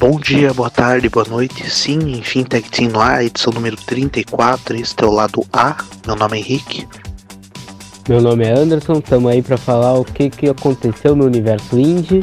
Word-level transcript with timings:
Bom 0.00 0.20
dia, 0.20 0.54
boa 0.54 0.70
tarde, 0.70 1.08
boa 1.08 1.26
noite. 1.28 1.68
Sim, 1.68 1.98
enfim, 2.12 2.44
Tag 2.44 2.70
Team 2.70 2.92
no 2.92 3.00
ar, 3.00 3.24
edição 3.24 3.52
número 3.52 3.76
34. 3.76 4.76
Esse 4.76 4.94
é 4.96 5.04
o 5.04 5.10
lado 5.10 5.44
A. 5.52 5.76
Meu 6.06 6.14
nome 6.14 6.36
é 6.36 6.40
Henrique. 6.40 6.86
Meu 8.08 8.20
nome 8.20 8.44
é 8.44 8.52
Anderson. 8.56 9.00
Estamos 9.00 9.28
aí 9.28 9.42
para 9.42 9.56
falar 9.56 9.94
o 9.94 10.04
que, 10.04 10.30
que 10.30 10.48
aconteceu 10.48 11.16
no 11.16 11.26
universo 11.26 11.76
indie. 11.76 12.20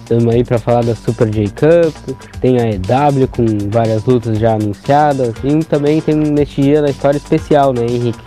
Estamos 0.00 0.34
aí 0.34 0.42
para 0.42 0.58
falar 0.58 0.82
da 0.82 0.96
Super 0.96 1.28
J 1.28 1.50
Cup. 1.50 2.16
Tem 2.40 2.58
a 2.58 2.70
EW 2.70 3.28
com 3.28 3.44
várias 3.68 4.02
lutas 4.06 4.38
já 4.38 4.54
anunciadas. 4.54 5.34
E 5.44 5.62
também 5.62 6.00
tem 6.00 6.16
neste 6.16 6.62
dia 6.62 6.80
na 6.80 6.88
história 6.88 7.18
especial, 7.18 7.74
né, 7.74 7.84
Henrique? 7.84 8.18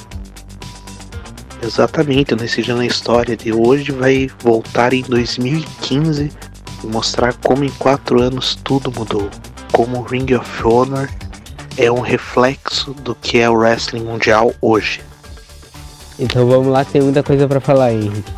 Exatamente, 1.63 2.35
nesse 2.35 2.61
dia 2.61 2.75
na 2.75 2.85
história 2.85 3.35
de 3.35 3.51
hoje 3.51 3.91
vai 3.91 4.29
voltar 4.43 4.93
em 4.93 5.01
2015 5.01 6.52
e 6.83 6.87
mostrar 6.87 7.33
como 7.35 7.63
em 7.63 7.69
quatro 7.71 8.21
anos 8.21 8.55
tudo 8.63 8.91
mudou. 8.91 9.29
Como 9.71 9.99
o 9.99 10.03
Ring 10.03 10.33
of 10.35 10.67
Honor 10.67 11.09
é 11.77 11.91
um 11.91 12.01
reflexo 12.01 12.93
do 12.93 13.15
que 13.15 13.39
é 13.39 13.49
o 13.49 13.55
wrestling 13.55 14.03
mundial 14.03 14.53
hoje. 14.61 15.01
Então 16.19 16.47
vamos 16.47 16.67
lá, 16.67 16.85
tem 16.85 17.01
muita 17.01 17.23
coisa 17.23 17.47
para 17.47 17.59
falar, 17.59 17.91
Henrique. 17.91 18.31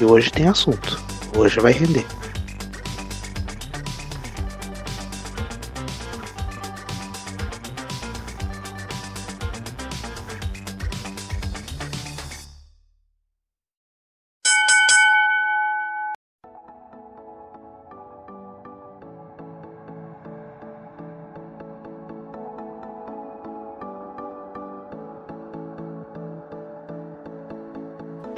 E 0.00 0.04
hoje 0.04 0.30
tem 0.30 0.48
assunto. 0.48 1.00
Hoje 1.36 1.60
vai 1.60 1.72
render. 1.72 2.06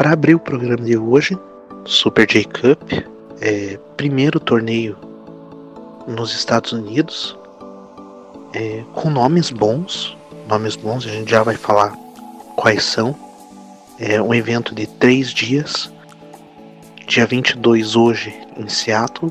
Para 0.00 0.12
abrir 0.12 0.34
o 0.34 0.40
programa 0.40 0.82
de 0.82 0.96
hoje, 0.96 1.38
Super 1.84 2.26
J 2.26 2.44
Cup, 2.44 2.90
é, 3.38 3.78
primeiro 3.98 4.40
torneio 4.40 4.96
nos 6.08 6.34
Estados 6.34 6.72
Unidos, 6.72 7.36
é, 8.54 8.82
com 8.94 9.10
nomes 9.10 9.50
bons, 9.50 10.16
nomes 10.48 10.74
bons, 10.74 11.04
a 11.04 11.10
gente 11.10 11.30
já 11.30 11.42
vai 11.42 11.54
falar 11.54 11.94
quais 12.56 12.82
são. 12.82 13.14
É 13.98 14.22
um 14.22 14.32
evento 14.32 14.74
de 14.74 14.86
três 14.86 15.34
dias, 15.34 15.92
dia 17.06 17.26
22 17.26 17.94
hoje 17.94 18.34
em 18.56 18.70
Seattle, 18.70 19.30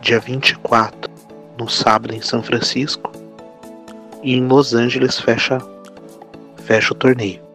dia 0.00 0.18
24 0.18 1.10
no 1.58 1.68
sábado 1.68 2.14
em 2.14 2.22
São 2.22 2.42
Francisco 2.42 3.12
e 4.22 4.36
em 4.36 4.46
Los 4.48 4.72
Angeles 4.72 5.20
fecha, 5.20 5.58
fecha 6.64 6.94
o 6.94 6.96
torneio. 6.96 7.51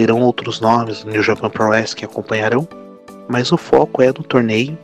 Terão 0.00 0.22
outros 0.22 0.62
nomes 0.62 1.04
no 1.04 1.12
New 1.12 1.22
Japan 1.22 1.50
Pro 1.50 1.68
Wrestling 1.68 1.98
que 1.98 2.04
acompanharão, 2.06 2.66
mas 3.28 3.52
o 3.52 3.58
foco 3.58 4.00
é 4.00 4.06
no 4.06 4.24
torneio 4.24 4.78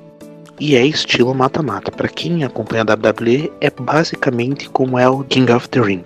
e 0.60 0.76
é 0.76 0.84
estilo 0.84 1.34
mata-mata. 1.34 1.90
Para 1.90 2.06
quem 2.06 2.44
acompanha 2.44 2.82
a 2.82 2.92
WWE, 2.92 3.50
é 3.58 3.70
basicamente 3.70 4.68
como 4.68 4.98
é 4.98 5.08
o 5.08 5.24
King 5.24 5.50
of 5.50 5.70
the 5.70 5.80
Ring. 5.80 6.04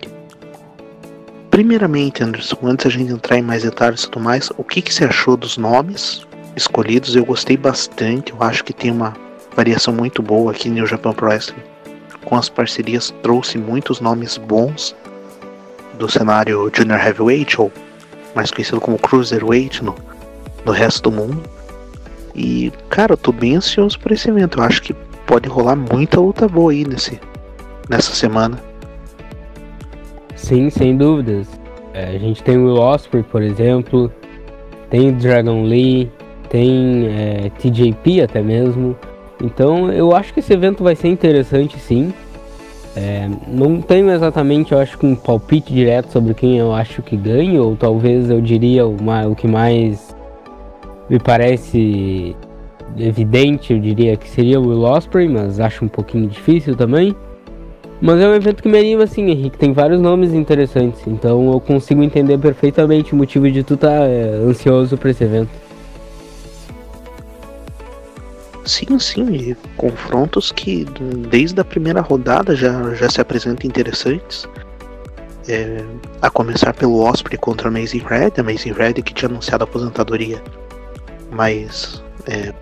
Primeiramente, 1.51 2.23
Anderson, 2.23 2.57
antes 2.63 2.87
a 2.87 2.89
gente 2.89 3.11
entrar 3.11 3.37
em 3.37 3.43
mais 3.43 3.65
detalhes 3.65 4.05
e 4.05 4.11
tudo 4.11 4.23
mais, 4.23 4.49
o 4.57 4.63
que, 4.63 4.81
que 4.81 4.95
você 4.95 5.07
achou 5.07 5.37
dos 5.37 5.59
nomes 5.59 6.25
escolhidos? 6.55 7.17
Eu 7.17 7.25
gostei 7.25 7.57
bastante, 7.57 8.31
eu 8.31 8.41
acho 8.45 8.63
que 8.63 8.73
tem 8.73 8.93
uma 8.93 9.17
variação 9.57 9.93
muito 9.93 10.23
boa 10.23 10.53
aqui 10.53 10.69
no 10.69 10.77
New 10.77 10.87
Japan 10.87 11.13
Pro 11.13 11.27
Wrestling. 11.27 11.65
Com 12.25 12.37
as 12.37 12.49
parcerias, 12.49 13.13
trouxe 13.25 13.59
muitos 13.59 14.01
nomes 14.01 14.39
bons 14.39 14.95
do 15.99 16.09
cenário 16.09 16.71
Junior 16.73 17.05
Heavyweight 17.05 17.61
ou 17.61 17.73
mais 18.35 18.51
conhecido 18.51 18.81
como 18.81 18.99
Cruiserweight 18.99 19.85
no, 19.85 19.95
no 20.65 20.73
resto 20.73 21.11
do 21.11 21.17
mundo. 21.17 21.43
E, 22.35 22.73
cara, 22.89 23.15
eu 23.15 23.17
tô 23.17 23.33
bem 23.33 23.57
ansioso 23.57 23.99
por 23.99 24.13
esse 24.13 24.29
evento. 24.31 24.59
Eu 24.59 24.65
acho 24.65 24.83
que 24.83 24.95
pode 25.27 25.49
rolar 25.49 25.77
muita 25.77 26.21
luta 26.21 26.49
boa 26.49 26.73
aí 26.73 26.85
nesse, 26.85 27.21
nessa 27.89 28.13
semana. 28.13 28.59
Sim, 30.35 30.71
sem 30.71 30.97
dúvidas. 30.97 31.47
É, 31.93 32.17
a 32.17 32.19
gente 32.19 32.43
tem 32.43 32.57
o 32.57 32.67
Will 32.67 32.81
Osprey, 32.81 33.23
por 33.23 33.43
exemplo, 33.43 34.13
tem 34.89 35.13
Dragon 35.13 35.65
Lee, 35.65 36.11
tem 36.49 37.07
é, 37.09 37.51
TJP 37.59 38.23
até 38.23 38.43
mesmo. 38.43 38.97
Então 39.43 39.93
eu 39.93 40.15
acho 40.15 40.33
que 40.33 40.41
esse 40.41 40.53
evento 40.53 40.85
vai 40.85 40.95
ser 40.95 41.09
interessante 41.09 41.79
sim. 41.79 42.13
É, 42.97 43.29
não 43.47 43.81
tenho 43.81 44.11
exatamente, 44.11 44.73
eu 44.73 44.79
acho 44.79 44.99
que 44.99 45.07
um 45.07 45.15
palpite 45.15 45.73
direto 45.73 46.11
sobre 46.11 46.35
quem 46.35 46.59
eu 46.59 46.73
acho 46.75 47.03
que 47.03 47.17
ganha, 47.17 47.63
ou 47.63 47.77
talvez 47.77 48.29
eu 48.29 48.41
diria 48.41 48.87
uma, 48.87 49.27
o 49.27 49.37
que 49.37 49.47
mais 49.47 50.15
me 51.09 51.19
parece 51.19 52.35
evidente, 52.99 53.73
eu 53.73 53.79
diria 53.79 54.17
que 54.17 54.29
seria 54.29 54.59
o 54.59 54.69
Will 54.69 54.83
Osprey, 54.83 55.29
mas 55.29 55.61
acho 55.61 55.85
um 55.85 55.89
pouquinho 55.89 56.27
difícil 56.27 56.75
também. 56.75 57.15
Mas 58.01 58.19
é 58.21 58.27
um 58.27 58.35
evento 58.35 58.63
que 58.63 58.69
me 58.69 58.79
anima 58.79 59.05
assim, 59.05 59.29
Henrique, 59.29 59.59
tem 59.59 59.73
vários 59.73 60.01
nomes 60.01 60.33
interessantes, 60.33 61.07
então 61.07 61.53
eu 61.53 61.61
consigo 61.61 62.03
entender 62.03 62.39
perfeitamente 62.39 63.13
o 63.13 63.17
motivo 63.17 63.51
de 63.51 63.63
tu 63.63 63.75
estar 63.75 63.89
tá, 63.89 64.07
é, 64.07 64.41
ansioso 64.43 64.97
para 64.97 65.11
esse 65.11 65.23
evento. 65.23 65.51
Sim, 68.65 68.99
sim, 68.99 69.57
confrontos 69.77 70.53
que 70.53 70.85
desde 71.31 71.61
a 71.61 71.65
primeira 71.65 72.01
rodada 72.01 72.55
já, 72.55 72.95
já 72.95 73.09
se 73.09 73.21
apresentam 73.21 73.67
interessantes. 73.67 74.49
É, 75.49 75.83
a 76.21 76.31
começar 76.31 76.73
pelo 76.75 77.01
Osprey 77.01 77.39
contra 77.39 77.69
a 77.69 77.71
Amazing 77.71 78.05
Red, 78.07 78.33
a 78.37 78.41
Amazing 78.41 78.73
Red 78.73 78.95
que 78.95 79.15
tinha 79.15 79.29
anunciado 79.29 79.65
a 79.65 79.67
aposentadoria, 79.67 80.41
mas 81.33 82.05
é, 82.27 82.53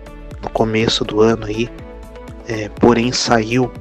no 0.41 0.49
começo 0.51 1.03
do 1.03 1.21
ano 1.21 1.45
aí, 1.45 1.69
é, 2.47 2.69
porém 2.79 3.11
saiu 3.11 3.71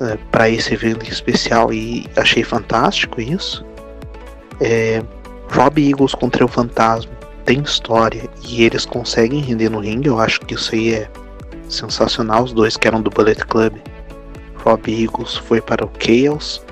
é, 0.00 0.16
para 0.30 0.48
esse 0.48 0.72
evento 0.72 1.10
especial 1.10 1.72
e 1.72 2.06
achei 2.16 2.44
fantástico 2.44 3.20
isso. 3.20 3.64
É, 4.60 5.02
Rob 5.50 5.86
Eagles 5.86 6.14
contra 6.14 6.44
o 6.44 6.48
Fantasma 6.48 7.12
tem 7.44 7.60
história 7.60 8.28
e 8.48 8.64
eles 8.64 8.86
conseguem 8.86 9.40
render 9.40 9.68
no 9.68 9.80
ringue, 9.80 10.08
eu 10.08 10.18
acho 10.18 10.40
que 10.40 10.54
isso 10.54 10.74
aí 10.74 10.94
é 10.94 11.08
sensacional. 11.68 12.44
Os 12.44 12.52
dois 12.52 12.76
que 12.76 12.88
eram 12.88 13.00
do 13.00 13.10
Bullet 13.10 13.44
Club. 13.46 13.74
Rob 14.56 15.02
Eagles 15.02 15.36
foi 15.36 15.60
para 15.60 15.84
o 15.84 15.90
Chaos. 15.98 16.62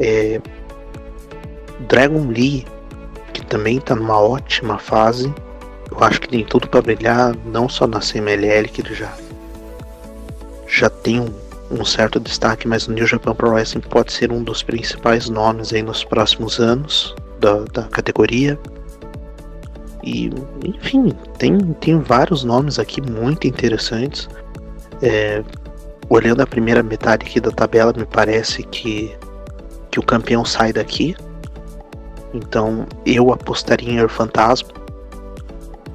É, 0.00 0.40
Dragon 1.88 2.26
Lee, 2.28 2.66
que 3.32 3.44
também 3.46 3.78
está 3.78 3.94
numa 3.94 4.18
ótima 4.20 4.78
fase. 4.78 5.32
Eu 5.90 6.02
acho 6.04 6.20
que 6.20 6.28
tem 6.28 6.44
tudo 6.44 6.68
para 6.68 6.82
brilhar, 6.82 7.34
não 7.44 7.68
só 7.68 7.86
na 7.86 8.00
CMLL, 8.00 8.68
que 8.68 8.80
ele 8.80 8.94
já, 8.94 9.12
já 10.66 10.88
tem 10.88 11.20
um, 11.20 11.32
um 11.70 11.84
certo 11.84 12.20
destaque, 12.20 12.66
mas 12.66 12.86
no 12.86 12.94
New 12.94 13.06
Japan 13.06 13.34
Pro 13.34 13.50
Wrestling 13.50 13.82
pode 13.82 14.12
ser 14.12 14.32
um 14.32 14.42
dos 14.42 14.62
principais 14.62 15.28
nomes 15.28 15.72
aí 15.72 15.82
nos 15.82 16.04
próximos 16.04 16.58
anos 16.58 17.14
da, 17.38 17.64
da 17.72 17.82
categoria. 17.84 18.58
E, 20.02 20.30
enfim, 20.64 21.10
tem, 21.38 21.58
tem 21.74 21.98
vários 22.00 22.44
nomes 22.44 22.78
aqui 22.78 23.00
muito 23.00 23.46
interessantes. 23.46 24.28
É, 25.02 25.42
olhando 26.08 26.42
a 26.42 26.46
primeira 26.46 26.82
metade 26.82 27.26
aqui 27.26 27.40
da 27.40 27.50
tabela, 27.50 27.92
me 27.96 28.04
parece 28.04 28.62
que, 28.64 29.16
que 29.90 30.00
o 30.00 30.02
campeão 30.02 30.44
sai 30.44 30.72
daqui. 30.72 31.14
Então 32.32 32.86
eu 33.04 33.32
apostaria 33.32 33.90
em 33.90 33.98
Air 33.98 34.08
Fantasma. 34.08 34.68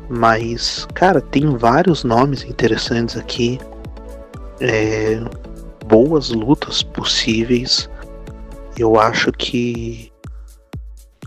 Mas, 0.07 0.87
cara, 0.93 1.19
tem 1.19 1.57
vários 1.57 2.03
nomes 2.03 2.43
interessantes 2.43 3.17
aqui. 3.17 3.59
É, 4.59 5.19
boas 5.87 6.29
lutas 6.29 6.83
possíveis. 6.83 7.89
Eu 8.77 8.99
acho 8.99 9.31
que 9.31 10.11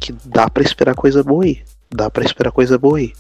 que 0.01 0.13
dá 0.25 0.49
para 0.49 0.63
esperar 0.63 0.95
coisa 0.95 1.23
boa 1.23 1.45
aí. 1.45 1.63
Dá 1.91 2.11
para 2.11 2.25
esperar 2.25 2.53
coisa 2.53 2.79
boa 2.79 2.99
aí. 2.99 3.13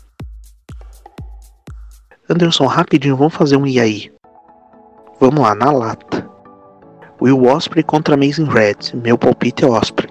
Anderson, 2.29 2.67
rapidinho, 2.67 3.17
vamos 3.17 3.35
fazer 3.35 3.57
um 3.57 3.67
e 3.67 3.81
aí. 3.81 4.13
Vamos 5.19 5.41
lá, 5.41 5.55
na 5.55 5.71
lata. 5.71 6.29
Will 7.21 7.45
Osprey 7.47 7.83
contra 7.83 8.15
Amazing 8.15 8.45
Red. 8.45 8.95
Meu 8.95 9.17
palpite 9.17 9.65
é 9.65 9.69
Osprey. 9.69 10.11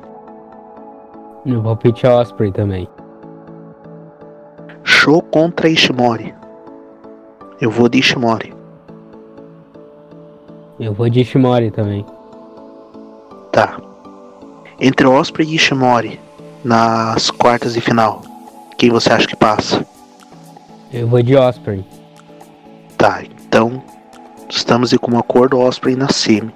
Meu 1.45 1.61
palpite 1.61 2.05
é 2.05 2.09
Osprey 2.09 2.51
também. 2.51 2.89
Show 4.83 5.21
contra 5.21 5.69
Ishimori. 5.69 6.33
Eu 7.61 7.69
vou 7.69 7.87
de 7.87 7.99
Ishimori. 7.99 8.53
Eu 10.79 10.93
vou 10.93 11.09
de 11.09 11.21
Ishimori 11.21 11.71
também. 11.71 12.05
Tá. 13.51 13.79
Entre 14.79 15.07
Osprey 15.07 15.47
e 15.47 15.55
Ishimori 15.55 16.19
nas 16.63 17.31
quartas 17.31 17.73
de 17.73 17.81
final. 17.81 18.21
Quem 18.77 18.89
você 18.89 19.11
acha 19.11 19.27
que 19.27 19.35
passa? 19.35 19.85
Eu 20.93 21.07
vou 21.07 21.21
de 21.21 21.35
Osprey. 21.35 21.83
Tá, 22.97 23.23
então 23.23 23.83
Estamos 24.49 24.93
com 24.93 25.13
um 25.13 25.19
acordo 25.19 25.59
Osprey 25.59 25.95
na 25.95 26.07
semi. 26.07 26.53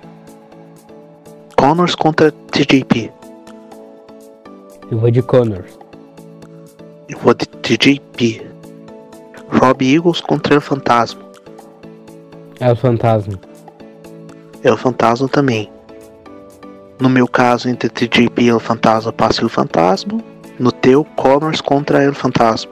Connors 1.58 1.94
contra 1.94 2.32
TJP. 2.32 3.12
Eu 4.90 4.98
vou 4.98 5.12
de 5.12 5.22
Connors. 5.22 5.78
Eu 7.10 7.20
vou 7.20 7.34
de 7.34 7.46
TJP. 7.46 8.48
Rob 9.60 9.94
Eagles 9.94 10.22
contra 10.22 10.58
o 10.58 10.62
Fantasma. 10.62 11.22
É 12.62 12.72
o 12.72 12.76
Fantasma. 12.78 13.38
É 14.64 14.72
o 14.72 14.78
Fantasma 14.78 15.28
também. 15.28 15.70
No 16.98 17.10
meu 17.10 17.28
caso, 17.28 17.68
entre 17.68 17.90
TJP 17.90 18.44
e 18.44 18.54
o 18.54 18.60
Fantasma, 18.60 19.12
passa 19.12 19.46
o 19.46 19.50
Fantasma. 19.50 20.24
No 20.62 20.72
teu, 20.72 21.04
Connors 21.04 21.60
contra 21.60 22.08
o 22.08 22.14
Fantasma. 22.14 22.72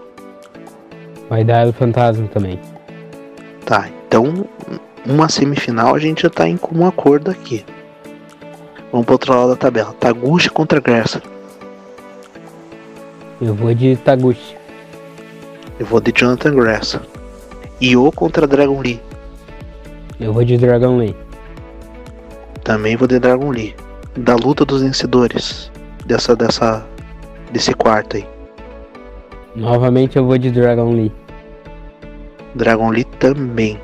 Vai 1.28 1.44
dar 1.44 1.66
o 1.66 1.74
Fantasma 1.74 2.28
também. 2.28 2.60
Tá, 3.66 3.90
então 4.08 4.46
uma 5.04 5.28
semifinal 5.28 5.96
a 5.96 6.00
gente 6.00 6.22
já 6.22 6.30
tá 6.30 6.48
em 6.48 6.56
comum 6.56 6.86
acordo 6.86 7.32
aqui. 7.32 7.66
Vamos 8.92 9.08
pro 9.08 9.16
outro 9.16 9.34
lado 9.34 9.50
da 9.50 9.56
tabela. 9.56 9.92
Taguchi 10.00 10.52
contra 10.52 10.80
Gerson. 10.80 11.20
Eu 13.42 13.56
vou 13.56 13.74
de 13.74 13.96
Taguchi. 13.96 14.56
Eu 15.80 15.88
vou 15.88 16.00
de 16.00 16.12
Jonathan 16.16 16.54
Gressa. 16.54 17.02
Io 17.82 18.12
contra 18.12 18.46
Dragon 18.46 18.82
Lee. 18.82 19.02
Eu 20.20 20.32
vou 20.32 20.44
de 20.44 20.60
Dragon 20.60 20.96
Lee. 20.96 21.16
Também 22.64 22.96
vou 22.96 23.08
de 23.08 23.18
Dragon 23.18 23.50
Lee. 23.50 23.76
Da 24.16 24.36
luta 24.36 24.64
dos 24.64 24.84
vencedores. 24.84 25.72
Dessa, 26.06 26.36
dessa, 26.36 26.86
desse 27.52 27.74
quarto 27.74 28.18
aí. 28.18 28.28
Novamente 29.56 30.18
eu 30.18 30.26
vou 30.26 30.38
de 30.38 30.52
Dragon 30.52 30.92
Lee. 30.92 31.12
Dragon 32.56 32.90
Lee 32.90 33.04
também. 33.04 33.80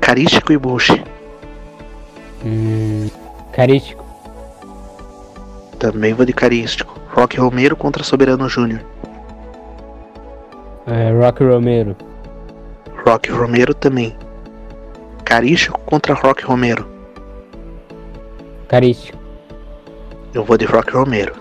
Carístico 0.00 0.52
e 0.52 0.58
Bush. 0.58 0.90
Hum, 2.44 3.08
carístico. 3.52 4.04
Também 5.78 6.14
vou 6.14 6.24
de 6.24 6.32
carístico. 6.32 6.98
Rock 7.08 7.38
Romero 7.38 7.76
contra 7.76 8.04
Soberano 8.04 8.48
Júnior. 8.48 8.80
É, 10.86 11.10
Rock 11.12 11.42
Romero. 11.42 11.96
Rock 13.04 13.30
Romero 13.30 13.74
também. 13.74 14.16
Carístico 15.24 15.80
contra 15.80 16.14
Rock 16.14 16.44
Romero. 16.44 16.86
Carístico. 18.68 19.25
Eu 20.36 20.44
vou 20.44 20.58
de 20.58 20.66
Rock 20.66 20.92
Romero. 20.92 21.34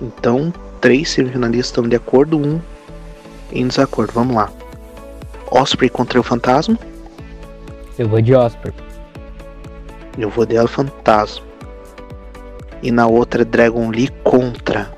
Então, 0.00 0.50
três 0.80 1.10
semifinalistas 1.10 1.66
estão 1.66 1.86
de 1.86 1.94
acordo, 1.94 2.38
um 2.38 2.58
em 3.52 3.68
desacordo. 3.68 4.10
Vamos 4.14 4.34
lá. 4.34 4.50
Osprey 5.50 5.90
contra 5.90 6.18
o 6.18 6.22
Fantasma. 6.22 6.78
Eu 7.98 8.08
vou 8.08 8.22
de 8.22 8.34
Osprey. 8.34 8.72
Eu 10.16 10.30
vou 10.30 10.46
de 10.46 10.56
El 10.56 10.66
Fantasma. 10.66 11.44
E 12.82 12.90
na 12.90 13.06
outra 13.06 13.44
Dragon 13.44 13.90
Lee 13.90 14.08
contra, 14.22 14.90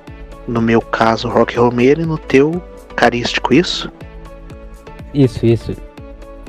no 0.47 0.63
meu 0.63 0.81
caso, 0.81 1.29
Rock 1.29 1.59
Romero 1.59 2.03
e 2.03 2.07
no 2.07 2.17
teu 2.17 2.63
Carístico, 2.95 3.53
isso? 3.53 3.91
Isso, 5.13 5.45
isso. 5.45 5.73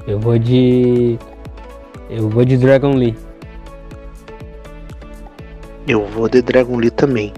Eu 0.05 0.19
vou 0.19 0.37
de. 0.37 1.17
Eu 2.11 2.29
vou 2.29 2.45
de 2.45 2.57
Dragon 2.57 2.93
Lee. 2.93 3.17
Eu 5.87 6.05
vou 6.05 6.27
de 6.27 6.41
Dragon 6.41 6.77
Lee 6.77 6.91
também. 6.91 7.33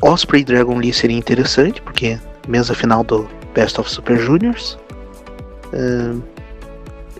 Osprey 0.00 0.44
Dragon 0.44 0.78
Lee 0.78 0.92
seria 0.92 1.16
interessante, 1.16 1.82
porque 1.82 2.18
mesa 2.46 2.74
final 2.74 3.02
do 3.02 3.28
Best 3.54 3.80
of 3.80 3.90
Super 3.90 4.18
Juniors. 4.18 4.78
Uh, 5.72 6.22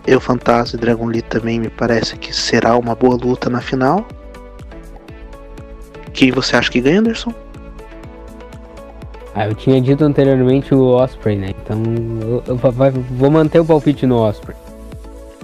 eu 0.05 0.19
Fantasma 0.19 0.77
e 0.77 0.81
Dragon 0.81 1.05
Lee 1.05 1.21
também 1.21 1.59
me 1.59 1.69
parece 1.69 2.17
que 2.17 2.33
será 2.33 2.77
uma 2.77 2.95
boa 2.95 3.15
luta 3.15 3.49
na 3.49 3.61
final. 3.61 4.05
Quem 6.13 6.31
você 6.31 6.55
acha 6.55 6.71
que 6.71 6.79
ganha, 6.79 6.99
Anderson? 6.99 7.33
Ah, 9.35 9.47
eu 9.47 9.55
tinha 9.55 9.81
dito 9.81 10.03
anteriormente 10.03 10.75
o 10.75 10.83
Osprey, 10.89 11.37
né? 11.37 11.53
Então 11.63 11.81
eu, 12.21 12.43
eu, 12.47 12.59
eu, 12.63 13.03
vou 13.17 13.31
manter 13.31 13.59
o 13.59 13.65
palpite 13.65 14.05
no 14.05 14.17
Osprey. 14.17 14.55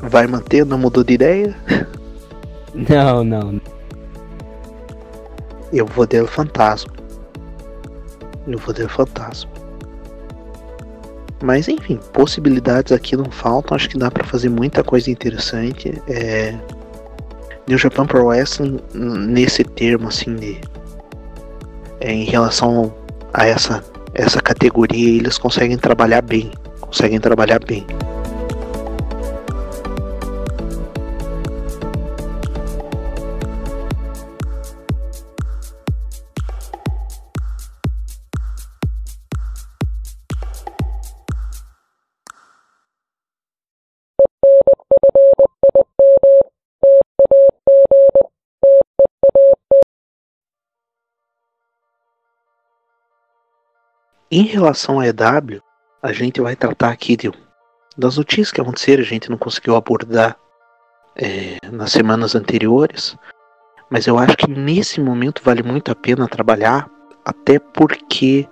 Vai 0.02 0.28
manter? 0.28 0.66
Não 0.66 0.78
mudou 0.78 1.04
de 1.04 1.14
ideia? 1.14 1.56
Não, 2.88 3.24
não. 3.24 3.60
Eu 5.72 5.86
vou 5.86 6.06
de 6.06 6.26
Fantasma. 6.26 6.94
Eu 8.48 8.58
vou 8.58 8.74
de 8.74 8.88
Fantasma. 8.88 9.52
Mas 11.42 11.68
enfim, 11.68 12.00
possibilidades 12.12 12.92
aqui 12.92 13.16
não 13.16 13.30
faltam. 13.32 13.76
Acho 13.76 13.90
que 13.90 13.98
dá 13.98 14.12
para 14.12 14.24
fazer 14.26 14.50
muita 14.50 14.84
coisa 14.84 15.10
interessante. 15.10 16.02
É... 16.08 16.58
New 17.68 17.78
Japan 17.78 18.08
Pro 18.08 18.26
Wrestling, 18.26 18.80
nesse 18.94 19.64
termo 19.64 20.08
assim 20.08 20.36
de. 20.36 20.60
É, 22.02 22.12
em 22.12 22.24
relação 22.24 22.94
a 23.34 23.46
essa, 23.46 23.84
essa 24.14 24.42
categoria, 24.42 25.18
eles 25.18 25.38
conseguem 25.38 25.78
trabalhar 25.78 26.22
bem. 26.22 26.52
Conseguem 26.82 27.20
trabalhar 27.20 27.60
bem. 27.64 27.86
Em 54.32 54.44
relação 54.44 55.00
à 55.00 55.08
EW, 55.08 55.60
a 56.04 56.14
gente 56.14 56.40
vai 56.40 56.56
tratar 56.56 56.90
aqui 56.90 57.18
de, 57.18 57.32
das 57.98 58.18
notícias 58.18 58.52
que 58.52 58.62
aconteceram, 58.62 59.02
a 59.02 59.06
gente 59.06 59.28
não 59.28 59.38
conseguiu 59.40 59.76
abordar 59.76 60.38
é, 61.16 61.58
nas 61.72 61.92
semanas 61.92 62.36
anteriores, 62.36 63.18
mas 63.90 64.06
eu 64.06 64.20
acho 64.20 64.38
que 64.38 64.48
nesse 64.48 65.02
momento 65.02 65.42
vale 65.44 65.64
muito 65.64 65.92
a 65.92 65.96
pena 65.96 66.28
trabalhar, 66.28 66.88
até 67.26 67.58
porque 67.58 68.48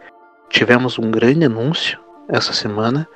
tivemos 0.50 0.98
um 0.98 1.12
grande 1.12 1.46
anúncio 1.46 2.00
essa 2.28 2.54
semana 2.54 3.08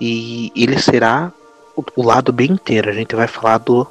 e 0.00 0.50
ele 0.56 0.80
será 0.80 1.32
o, 1.76 1.84
o 1.94 2.02
lado 2.02 2.32
bem 2.32 2.50
inteiro. 2.50 2.90
A 2.90 2.92
gente 2.92 3.14
vai 3.14 3.28
falar 3.28 3.58
do 3.58 3.86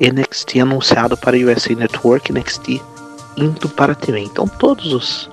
NXT 0.00 0.60
anunciado 0.60 1.16
para 1.16 1.36
a 1.36 1.40
USA 1.40 1.74
Network, 1.74 2.32
NXT 2.32 2.80
indo 3.36 3.68
para 3.68 3.92
a 3.92 3.96
TV. 3.96 4.20
Então 4.20 4.46
todos 4.46 4.92
os 4.92 5.28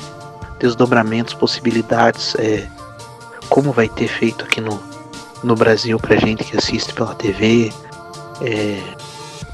desdobramentos, 0.60 1.34
possibilidades, 1.34 2.36
é, 2.36 2.68
como 3.50 3.72
vai 3.72 3.88
ter 3.90 4.08
feito 4.08 4.44
aqui 4.44 4.62
no, 4.62 4.80
no 5.44 5.56
Brasil 5.56 6.00
pra 6.00 6.16
gente 6.16 6.44
que 6.44 6.58
assiste 6.58 6.94
pela 6.94 7.16
TV. 7.16 7.72
É, 8.42 8.82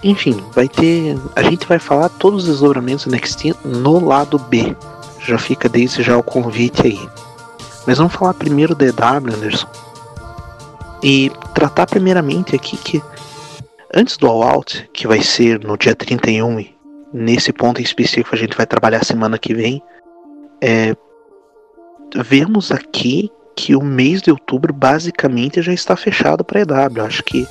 enfim, 0.04 0.44
vai 0.54 0.68
ter. 0.68 1.18
A 1.36 1.44
gente 1.44 1.68
vai 1.68 1.80
falar 1.80 2.10
todos 2.10 2.44
os 2.44 2.50
desdobramentos 2.50 3.06
do 3.06 3.12
NXT 3.12 3.56
no 3.64 4.04
lado 4.04 4.40
B. 4.40 4.76
Já 5.20 5.38
fica 5.38 5.70
desde 5.70 6.02
já 6.02 6.18
o 6.18 6.24
convite 6.24 6.88
aí. 6.88 7.10
Mas 7.86 7.98
vamos 7.98 8.14
falar 8.14 8.34
primeiro 8.34 8.74
do 8.74 8.84
EW, 8.84 9.34
Anderson. 9.36 9.68
E 11.04 11.32
tratar 11.54 11.88
primeiramente 11.88 12.56
aqui 12.56 12.78
que 12.78 13.02
antes 13.94 14.18
do 14.18 14.28
All 14.28 14.44
Out, 14.44 14.90
que 14.94 15.08
vai 15.08 15.22
ser 15.22 15.60
no 15.64 15.78
dia 15.78 15.96
31, 15.96 16.64
nesse 17.14 17.52
ponto 17.52 17.82
em 17.82 17.84
específico 17.84 18.36
a 18.36 18.38
gente 18.38 18.56
vai 18.56 18.66
trabalhar 18.66 19.04
semana 19.04 19.38
que 19.38 19.54
vem, 19.54 19.82
é, 20.62 20.96
vemos 22.24 22.72
aqui 22.72 23.32
que 23.56 23.76
o 23.76 23.82
mês 23.82 24.22
de 24.22 24.32
outubro 24.32 24.74
basicamente 24.74 25.62
já 25.62 25.74
está 25.74 25.96
fechado 25.96 26.44
para 26.44 26.60
a 26.60 26.62
EW. 26.62 27.06
Acho 27.06 27.24
que 27.24 27.48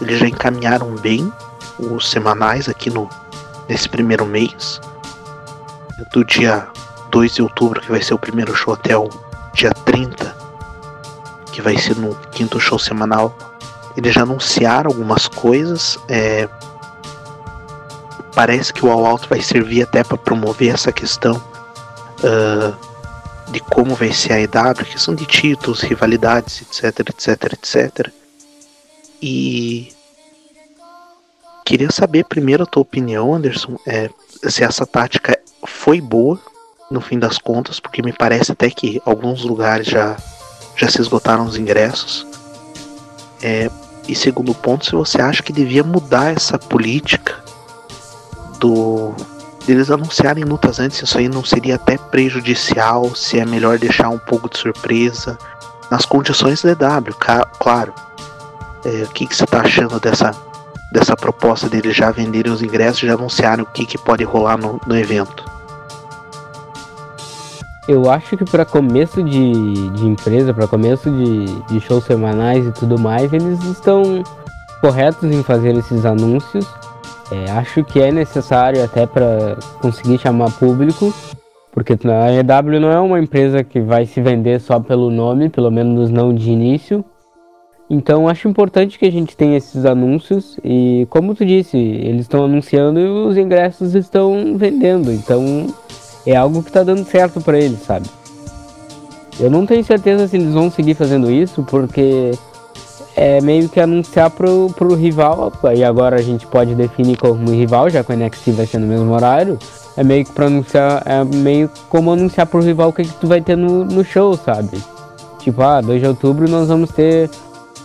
eles 0.00 0.18
já 0.18 0.26
encaminharam 0.26 0.94
bem 0.96 1.32
os 1.78 2.10
semanais 2.10 2.68
aqui 2.68 2.90
no 2.90 3.08
nesse 3.68 3.88
primeiro 3.88 4.26
mês. 4.26 4.80
Do 6.12 6.24
dia 6.24 6.68
2 7.10 7.34
de 7.34 7.42
outubro, 7.42 7.80
que 7.80 7.90
vai 7.90 8.02
ser 8.02 8.14
o 8.14 8.18
primeiro 8.18 8.54
show, 8.54 8.74
até 8.74 8.96
o 8.96 9.08
dia 9.54 9.70
30, 9.70 10.36
que 11.52 11.62
vai 11.62 11.76
ser 11.78 11.96
no 11.96 12.14
quinto 12.32 12.60
show 12.60 12.78
semanal. 12.78 13.36
Eles 13.96 14.12
já 14.12 14.22
anunciaram 14.22 14.90
algumas 14.90 15.28
coisas. 15.28 15.98
É, 16.08 16.48
parece 18.34 18.72
que 18.72 18.84
o 18.84 18.90
All 18.90 19.06
Out 19.06 19.28
vai 19.28 19.40
servir 19.40 19.82
até 19.82 20.02
para 20.02 20.18
promover 20.18 20.74
essa 20.74 20.92
questão 20.92 21.40
uh, 22.24 23.52
de 23.52 23.60
como 23.60 23.94
vai 23.94 24.12
ser 24.12 24.32
a 24.32 24.40
EW, 24.40 24.84
questão 24.90 25.14
de 25.14 25.26
títulos, 25.26 25.82
rivalidades, 25.82 26.62
etc, 26.62 27.00
etc, 27.10 27.52
etc. 27.52 28.12
E 29.22 29.92
queria 31.64 31.90
saber 31.90 32.24
primeiro 32.24 32.64
a 32.64 32.66
tua 32.66 32.82
opinião, 32.82 33.34
Anderson, 33.34 33.76
é, 33.86 34.10
se 34.48 34.64
essa 34.64 34.86
tática 34.86 35.38
foi 35.66 36.00
boa 36.00 36.38
no 36.90 37.00
fim 37.00 37.18
das 37.18 37.38
contas, 37.38 37.80
porque 37.80 38.02
me 38.02 38.12
parece 38.12 38.52
até 38.52 38.70
que 38.70 39.00
alguns 39.04 39.42
lugares 39.42 39.86
já, 39.86 40.16
já 40.76 40.88
se 40.88 41.00
esgotaram 41.00 41.44
os 41.44 41.56
ingressos. 41.56 42.26
É, 43.42 43.70
e 44.06 44.14
segundo 44.14 44.54
ponto, 44.54 44.84
se 44.84 44.92
você 44.92 45.20
acha 45.20 45.42
que 45.42 45.52
devia 45.52 45.82
mudar 45.82 46.34
essa 46.34 46.58
política 46.58 47.42
do 48.58 49.14
deles 49.66 49.90
anunciarem 49.90 50.44
lutas 50.44 50.78
antes, 50.78 51.02
isso 51.02 51.18
aí 51.18 51.28
não 51.28 51.44
seria 51.44 51.76
até 51.76 51.96
prejudicial, 51.96 53.14
se 53.14 53.38
é 53.38 53.46
melhor 53.46 53.78
deixar 53.78 54.08
um 54.08 54.18
pouco 54.18 54.48
de 54.48 54.58
surpresa 54.58 55.38
nas 55.90 56.04
condições 56.04 56.62
da 56.62 56.70
EW, 56.70 57.14
claro. 57.58 57.92
É, 58.84 59.04
o 59.04 59.08
que, 59.08 59.26
que 59.26 59.34
você 59.34 59.44
está 59.44 59.60
achando 59.60 59.98
dessa, 59.98 60.30
dessa 60.92 61.16
proposta 61.16 61.68
deles 61.68 61.96
já 61.96 62.10
venderem 62.10 62.52
os 62.52 62.62
ingressos 62.62 63.02
e 63.02 63.06
já 63.06 63.14
anunciarem 63.14 63.64
o 63.64 63.66
que, 63.66 63.86
que 63.86 63.96
pode 63.96 64.24
rolar 64.24 64.58
no, 64.58 64.80
no 64.86 64.96
evento? 64.96 65.44
Eu 67.86 68.10
acho 68.10 68.36
que 68.36 68.44
para 68.44 68.64
começo 68.64 69.22
de, 69.22 69.90
de 69.90 70.06
empresa, 70.06 70.54
para 70.54 70.66
começo 70.66 71.10
de, 71.10 71.44
de 71.62 71.80
shows 71.80 72.04
semanais 72.04 72.66
e 72.66 72.72
tudo 72.72 72.98
mais, 72.98 73.32
eles 73.32 73.62
estão 73.62 74.22
corretos 74.80 75.30
em 75.30 75.42
fazer 75.42 75.76
esses 75.76 76.04
anúncios. 76.04 76.66
É, 77.30 77.50
acho 77.52 77.82
que 77.84 78.00
é 78.00 78.12
necessário 78.12 78.84
até 78.84 79.06
para 79.06 79.56
conseguir 79.80 80.18
chamar 80.18 80.50
público, 80.52 81.12
porque 81.72 81.92
a 81.92 82.32
EW 82.32 82.80
não 82.80 82.90
é 82.90 83.00
uma 83.00 83.18
empresa 83.18 83.64
que 83.64 83.80
vai 83.80 84.06
se 84.06 84.20
vender 84.20 84.60
só 84.60 84.78
pelo 84.78 85.10
nome, 85.10 85.48
pelo 85.48 85.70
menos 85.70 86.10
não 86.10 86.34
de 86.34 86.50
início. 86.50 87.04
Então 87.88 88.28
acho 88.28 88.48
importante 88.48 88.98
que 88.98 89.06
a 89.06 89.12
gente 89.12 89.36
tenha 89.36 89.56
esses 89.56 89.84
anúncios 89.84 90.58
e 90.64 91.06
como 91.10 91.34
tu 91.34 91.44
disse, 91.44 91.76
eles 91.76 92.22
estão 92.22 92.44
anunciando 92.44 92.98
e 92.98 93.06
os 93.06 93.36
ingressos 93.36 93.94
estão 93.94 94.56
vendendo. 94.56 95.12
Então 95.12 95.66
é 96.26 96.34
algo 96.34 96.62
que 96.62 96.72
tá 96.72 96.82
dando 96.82 97.04
certo 97.04 97.40
para 97.40 97.58
eles, 97.58 97.80
sabe? 97.80 98.08
Eu 99.38 99.50
não 99.50 99.66
tenho 99.66 99.84
certeza 99.84 100.28
se 100.28 100.36
eles 100.36 100.54
vão 100.54 100.70
seguir 100.70 100.94
fazendo 100.94 101.30
isso, 101.30 101.64
porque 101.64 102.30
é 103.16 103.40
meio 103.40 103.68
que 103.68 103.80
anunciar 103.80 104.30
pro, 104.30 104.70
pro 104.76 104.94
rival, 104.94 105.52
e 105.76 105.84
agora 105.84 106.16
a 106.16 106.22
gente 106.22 106.46
pode 106.46 106.74
definir 106.74 107.16
como 107.16 107.50
rival, 107.50 107.88
já 107.90 108.02
que 108.02 108.12
o 108.12 108.16
NXT 108.16 108.50
vai 108.52 108.66
ser 108.66 108.78
no 108.78 108.86
mesmo 108.86 109.12
horário, 109.12 109.58
é 109.96 110.02
meio 110.02 110.24
que 110.24 110.32
pra 110.32 110.46
anunciar, 110.46 111.02
é 111.06 111.24
meio 111.24 111.70
como 111.88 112.12
anunciar 112.12 112.46
pro 112.46 112.60
rival 112.60 112.88
o 112.88 112.92
que, 112.92 113.04
que 113.04 113.14
tu 113.14 113.26
vai 113.26 113.40
ter 113.40 113.56
no, 113.56 113.84
no 113.84 114.04
show, 114.04 114.36
sabe? 114.36 114.78
Tipo, 115.38 115.62
ah, 115.62 115.80
2 115.80 116.00
de 116.00 116.08
outubro 116.08 116.48
nós 116.48 116.68
vamos 116.68 116.90
ter 116.90 117.30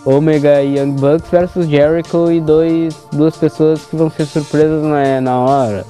Omega 0.05 0.61
e 0.61 0.79
Young 0.79 0.93
Bucks 0.93 1.29
versus 1.29 1.67
Jericho 1.67 2.31
e 2.31 2.39
dois, 2.39 2.95
duas 3.11 3.35
pessoas 3.35 3.85
que 3.85 3.95
vão 3.95 4.09
ser 4.09 4.25
surpresas 4.25 4.83
na, 4.83 5.21
na 5.21 5.39
hora. 5.39 5.85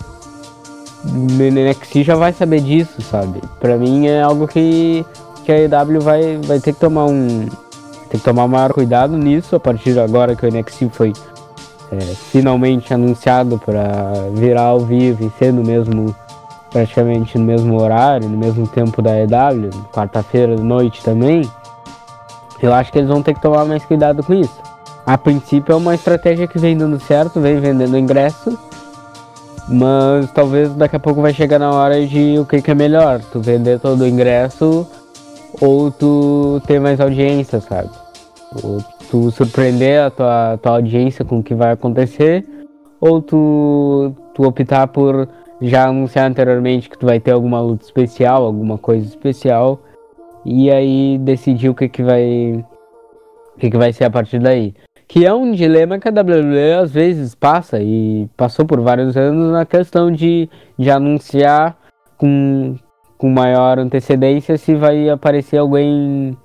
NXT 1.06 2.04
já 2.04 2.16
vai 2.16 2.34
saber 2.34 2.62
disso, 2.62 3.02
sabe? 3.02 3.42
Pra 3.60 3.78
mim 3.78 4.08
é 4.08 4.22
algo 4.22 4.48
que, 4.48 5.06
que 5.46 5.52
a 5.52 5.60
EW 5.60 6.02
vai, 6.02 6.38
vai 6.44 6.60
ter 6.60 6.74
que 6.74 6.80
tomar 6.80 7.06
um. 7.06 7.48
Tem 8.10 8.20
que 8.20 8.26
tomar 8.26 8.48
maior 8.48 8.74
cuidado 8.74 9.18
nisso 9.18 9.56
a 9.56 9.60
partir 9.60 9.94
de 9.94 10.00
agora 10.00 10.36
que 10.36 10.46
o 10.46 10.50
NXT 10.52 10.90
foi 10.92 11.14
é, 11.92 12.00
finalmente 12.00 12.94
anunciado 12.94 13.58
para 13.58 14.12
virar 14.34 14.64
ao 14.64 14.80
vivo 14.80 15.26
e 15.26 15.32
ser 15.38 15.54
no 15.54 15.64
mesmo. 15.64 16.16
praticamente 16.72 17.38
no 17.38 17.46
mesmo 17.46 17.82
horário, 17.82 18.28
no 18.28 18.38
mesmo 18.38 18.68
tempo 18.68 19.02
da 19.02 19.12
EW, 19.20 19.70
quarta-feira 19.92 20.56
de 20.56 20.64
noite 20.64 21.04
também. 21.04 21.42
Eu 22.62 22.74
acho 22.74 22.92
que 22.92 22.98
eles 22.98 23.10
vão 23.10 23.22
ter 23.22 23.34
que 23.34 23.42
tomar 23.42 23.66
mais 23.66 23.86
cuidado 23.86 24.24
com 24.24 24.34
isso. 24.34 24.60
A 25.06 25.18
princípio 25.18 25.74
é 25.74 25.76
uma 25.76 25.96
estratégia 25.96 26.48
que 26.48 26.60
vem 26.60 26.78
dando 26.78 27.00
certo, 27.00 27.40
vem 27.40 27.60
vendendo 27.60 27.98
ingresso 27.98 28.58
mas 29.70 30.32
talvez 30.32 30.74
daqui 30.74 30.96
a 30.96 31.00
pouco 31.00 31.22
vai 31.22 31.34
chegar 31.34 31.60
na 31.60 31.72
hora 31.72 32.06
de 32.06 32.40
o 32.40 32.46
que, 32.46 32.62
que 32.62 32.72
é 32.72 32.76
melhor, 32.76 33.22
tu 33.32 33.40
vender 33.40 33.80
todo 33.80 34.02
o 34.02 34.08
ingresso 34.08 34.88
ou 35.62 35.92
tu 35.92 36.62
ter 36.66 36.80
mais 36.80 37.00
audiência, 37.00 37.60
sabe? 37.60 37.90
Ou 38.64 38.80
tu 39.10 39.32
surpreender 39.32 40.02
a 40.02 40.10
tua, 40.10 40.58
tua 40.62 40.72
audiência 40.74 41.26
com 41.26 41.40
o 41.40 41.44
que 41.44 41.54
vai 41.54 41.72
acontecer, 41.72 42.46
ou 43.00 43.22
tu, 43.22 44.14
tu 44.34 44.44
optar 44.44 44.88
por 44.88 45.28
já 45.62 45.88
anunciar 45.88 46.30
anteriormente 46.30 46.90
que 46.90 46.98
tu 46.98 47.06
vai 47.06 47.20
ter 47.20 47.32
alguma 47.32 47.60
luta 47.62 47.84
especial, 47.84 48.44
alguma 48.46 48.78
coisa 48.78 49.06
especial, 49.06 49.80
e 50.46 50.72
aí 50.72 51.18
decidir 51.18 51.70
o 51.70 51.76
que, 51.76 51.90
que 51.90 52.04
vai. 52.04 52.66
O 53.56 53.60
que, 53.60 53.70
que 53.70 53.78
vai 53.78 53.92
ser 53.92 54.06
a 54.06 54.10
partir 54.10 54.40
daí 54.40 54.74
que 55.10 55.26
é 55.26 55.34
um 55.34 55.52
dilema 55.52 55.98
que 55.98 56.08
a 56.08 56.12
WWE 56.12 56.74
às 56.80 56.92
vezes 56.92 57.34
passa 57.34 57.80
e 57.82 58.30
passou 58.38 58.64
por 58.64 58.80
vários 58.80 59.18
anos 59.18 59.52
na 59.52 59.66
questão 59.66 60.12
de, 60.12 60.48
de 60.78 60.92
anunciar 60.92 61.76
com, 62.16 62.76
com 63.20 63.30
maior 63.30 63.78
antecedência 63.78 64.58
se 64.58 64.74
vai 64.74 65.10
aparecer 65.10 65.58
alguém 65.58 66.38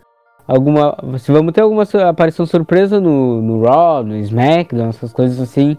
alguma 0.47 0.95
se 1.19 1.31
vamos 1.31 1.55
ter 1.55 1.63
alguma 1.63 1.85
aparição 2.07 2.45
surpresa 2.45 3.01
no, 3.01 3.41
no 3.41 3.63
Raw, 3.63 4.03
no 4.03 4.17
SmackDown, 4.17 4.89
essas 4.89 5.13
coisas 5.13 5.41
assim. 5.41 5.79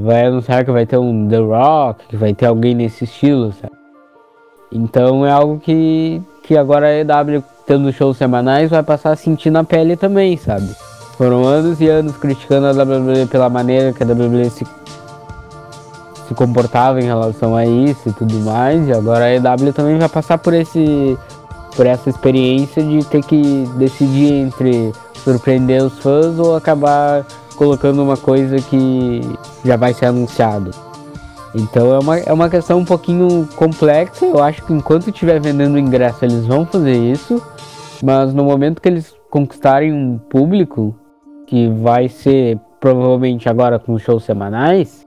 Vai 0.00 0.26
anunciar 0.26 0.64
que 0.64 0.70
vai 0.70 0.86
ter 0.86 0.96
um 0.96 1.28
The 1.28 1.36
Rock, 1.36 2.06
que 2.08 2.16
vai 2.16 2.32
ter 2.32 2.46
alguém 2.46 2.74
nesse 2.74 3.04
estilo, 3.04 3.52
sabe? 3.52 3.74
Então 4.72 5.26
é 5.26 5.30
algo 5.30 5.58
que, 5.58 6.22
que 6.42 6.56
agora 6.56 6.86
a 6.86 6.98
EW 6.98 7.44
tendo 7.66 7.92
shows 7.92 8.16
semanais 8.16 8.70
vai 8.70 8.82
passar 8.82 9.10
a 9.10 9.16
sentir 9.16 9.50
na 9.50 9.62
pele 9.62 9.94
também, 9.94 10.38
sabe? 10.38 10.74
Foram 11.18 11.44
anos 11.44 11.78
e 11.82 11.88
anos 11.88 12.16
criticando 12.16 12.66
a 12.66 12.70
WWE 12.70 13.26
pela 13.26 13.50
maneira 13.50 13.92
que 13.92 14.02
a 14.02 14.06
WWE 14.06 14.48
se, 14.48 14.64
se 16.32 16.34
comportava 16.34 17.00
em 17.00 17.04
relação 17.04 17.54
a 17.54 17.64
isso 17.64 18.08
e 18.08 18.12
tudo 18.12 18.34
mais. 18.40 18.88
E 18.88 18.92
agora 18.92 19.26
a 19.26 19.34
EW 19.34 19.72
também 19.72 19.98
vai 19.98 20.08
passar 20.08 20.38
por 20.38 20.54
esse 20.54 21.16
por 21.76 21.86
essa 21.86 22.10
experiência 22.10 22.82
de 22.82 23.02
ter 23.04 23.22
que 23.24 23.66
decidir 23.76 24.32
entre 24.32 24.92
surpreender 25.24 25.82
os 25.82 25.98
fãs 26.00 26.38
ou 26.38 26.54
acabar 26.54 27.24
colocando 27.56 28.02
uma 28.02 28.16
coisa 28.16 28.56
que 28.56 29.20
já 29.64 29.76
vai 29.76 29.94
ser 29.94 30.06
anunciado. 30.06 30.70
Então 31.54 31.94
é 31.94 31.98
uma, 31.98 32.18
é 32.18 32.32
uma 32.32 32.50
questão 32.50 32.78
um 32.78 32.84
pouquinho 32.84 33.48
complexa. 33.56 34.26
Eu 34.26 34.42
acho 34.42 34.62
que 34.64 34.72
enquanto 34.72 35.08
estiver 35.08 35.40
vendendo 35.40 35.78
ingresso, 35.78 36.24
eles 36.24 36.46
vão 36.46 36.66
fazer 36.66 36.94
isso. 36.94 37.42
Mas 38.02 38.34
no 38.34 38.44
momento 38.44 38.82
que 38.82 38.88
eles 38.88 39.14
conquistarem 39.30 39.92
um 39.92 40.18
público, 40.18 40.94
que 41.46 41.68
vai 41.68 42.08
ser 42.08 42.58
provavelmente 42.80 43.48
agora 43.48 43.78
com 43.78 43.96
shows 43.98 44.24
semanais, 44.24 45.01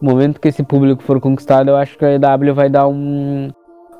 no 0.00 0.10
momento 0.10 0.40
que 0.40 0.48
esse 0.48 0.62
público 0.62 1.02
for 1.02 1.20
conquistado, 1.20 1.68
eu 1.68 1.76
acho 1.76 1.96
que 1.98 2.04
a 2.04 2.14
EW 2.14 2.54
vai 2.54 2.68
dar 2.68 2.88
um, 2.88 3.50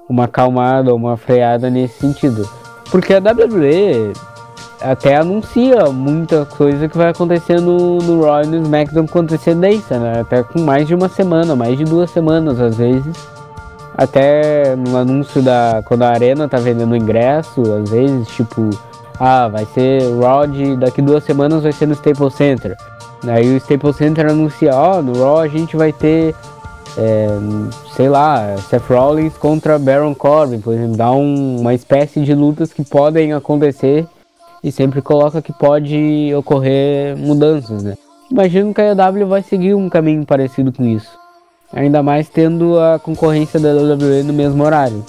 uma 0.08 0.24
acalmada, 0.24 0.94
uma 0.94 1.16
freada 1.16 1.68
nesse 1.68 2.00
sentido. 2.00 2.48
Porque 2.90 3.14
a 3.14 3.18
WWE 3.18 4.12
até 4.80 5.16
anuncia 5.16 5.90
muita 5.90 6.46
coisa 6.46 6.88
que 6.88 6.96
vai 6.96 7.10
acontecer 7.10 7.60
no, 7.60 7.98
no 7.98 8.24
Raw 8.24 8.42
e 8.42 8.46
no 8.46 8.56
SmackDown 8.62 9.06
com 9.06 9.20
antecedência, 9.20 9.98
né? 9.98 10.20
Até 10.20 10.42
com 10.42 10.60
mais 10.60 10.88
de 10.88 10.94
uma 10.94 11.08
semana, 11.08 11.54
mais 11.54 11.76
de 11.76 11.84
duas 11.84 12.10
semanas 12.10 12.58
às 12.58 12.76
vezes. 12.76 13.14
Até 13.96 14.74
no 14.76 14.96
anúncio 14.96 15.42
da. 15.42 15.82
Quando 15.84 16.02
a 16.02 16.08
Arena 16.08 16.48
tá 16.48 16.56
vendendo 16.56 16.96
ingresso, 16.96 17.60
às 17.60 17.90
vezes, 17.90 18.26
tipo, 18.28 18.70
ah, 19.18 19.48
vai 19.48 19.66
ser 19.66 20.02
Raw 20.18 20.46
daqui 20.78 21.02
duas 21.02 21.22
semanas 21.24 21.62
vai 21.62 21.72
ser 21.72 21.86
no 21.86 21.92
Staples 21.92 22.34
Center. 22.34 22.74
Aí 23.26 23.54
o 23.54 23.56
Staples 23.58 23.96
Center 23.96 24.30
anuncia, 24.30 24.74
ó, 24.74 24.98
oh, 24.98 25.02
no 25.02 25.12
Raw 25.22 25.38
a 25.38 25.48
gente 25.48 25.76
vai 25.76 25.92
ter, 25.92 26.34
é, 26.96 27.28
sei 27.94 28.08
lá, 28.08 28.56
Seth 28.68 28.88
Rollins 28.88 29.36
contra 29.36 29.78
Baron 29.78 30.14
Corbin, 30.14 30.60
por 30.60 30.72
exemplo, 30.72 30.96
dá 30.96 31.10
um, 31.12 31.60
uma 31.60 31.74
espécie 31.74 32.22
de 32.22 32.34
lutas 32.34 32.72
que 32.72 32.82
podem 32.82 33.32
acontecer 33.32 34.06
e 34.64 34.72
sempre 34.72 35.02
coloca 35.02 35.42
que 35.42 35.52
pode 35.52 36.32
ocorrer 36.34 37.16
mudanças, 37.16 37.82
né? 37.82 37.94
Imagino 38.30 38.72
que 38.72 38.80
a 38.80 38.92
AEW 38.92 39.26
vai 39.26 39.42
seguir 39.42 39.74
um 39.74 39.88
caminho 39.88 40.24
parecido 40.24 40.72
com 40.72 40.84
isso. 40.84 41.10
Ainda 41.72 42.02
mais 42.02 42.28
tendo 42.28 42.78
a 42.78 42.98
concorrência 42.98 43.58
da 43.58 43.72
WWE 43.72 44.22
no 44.22 44.32
mesmo 44.32 44.62
horário. 44.64 45.04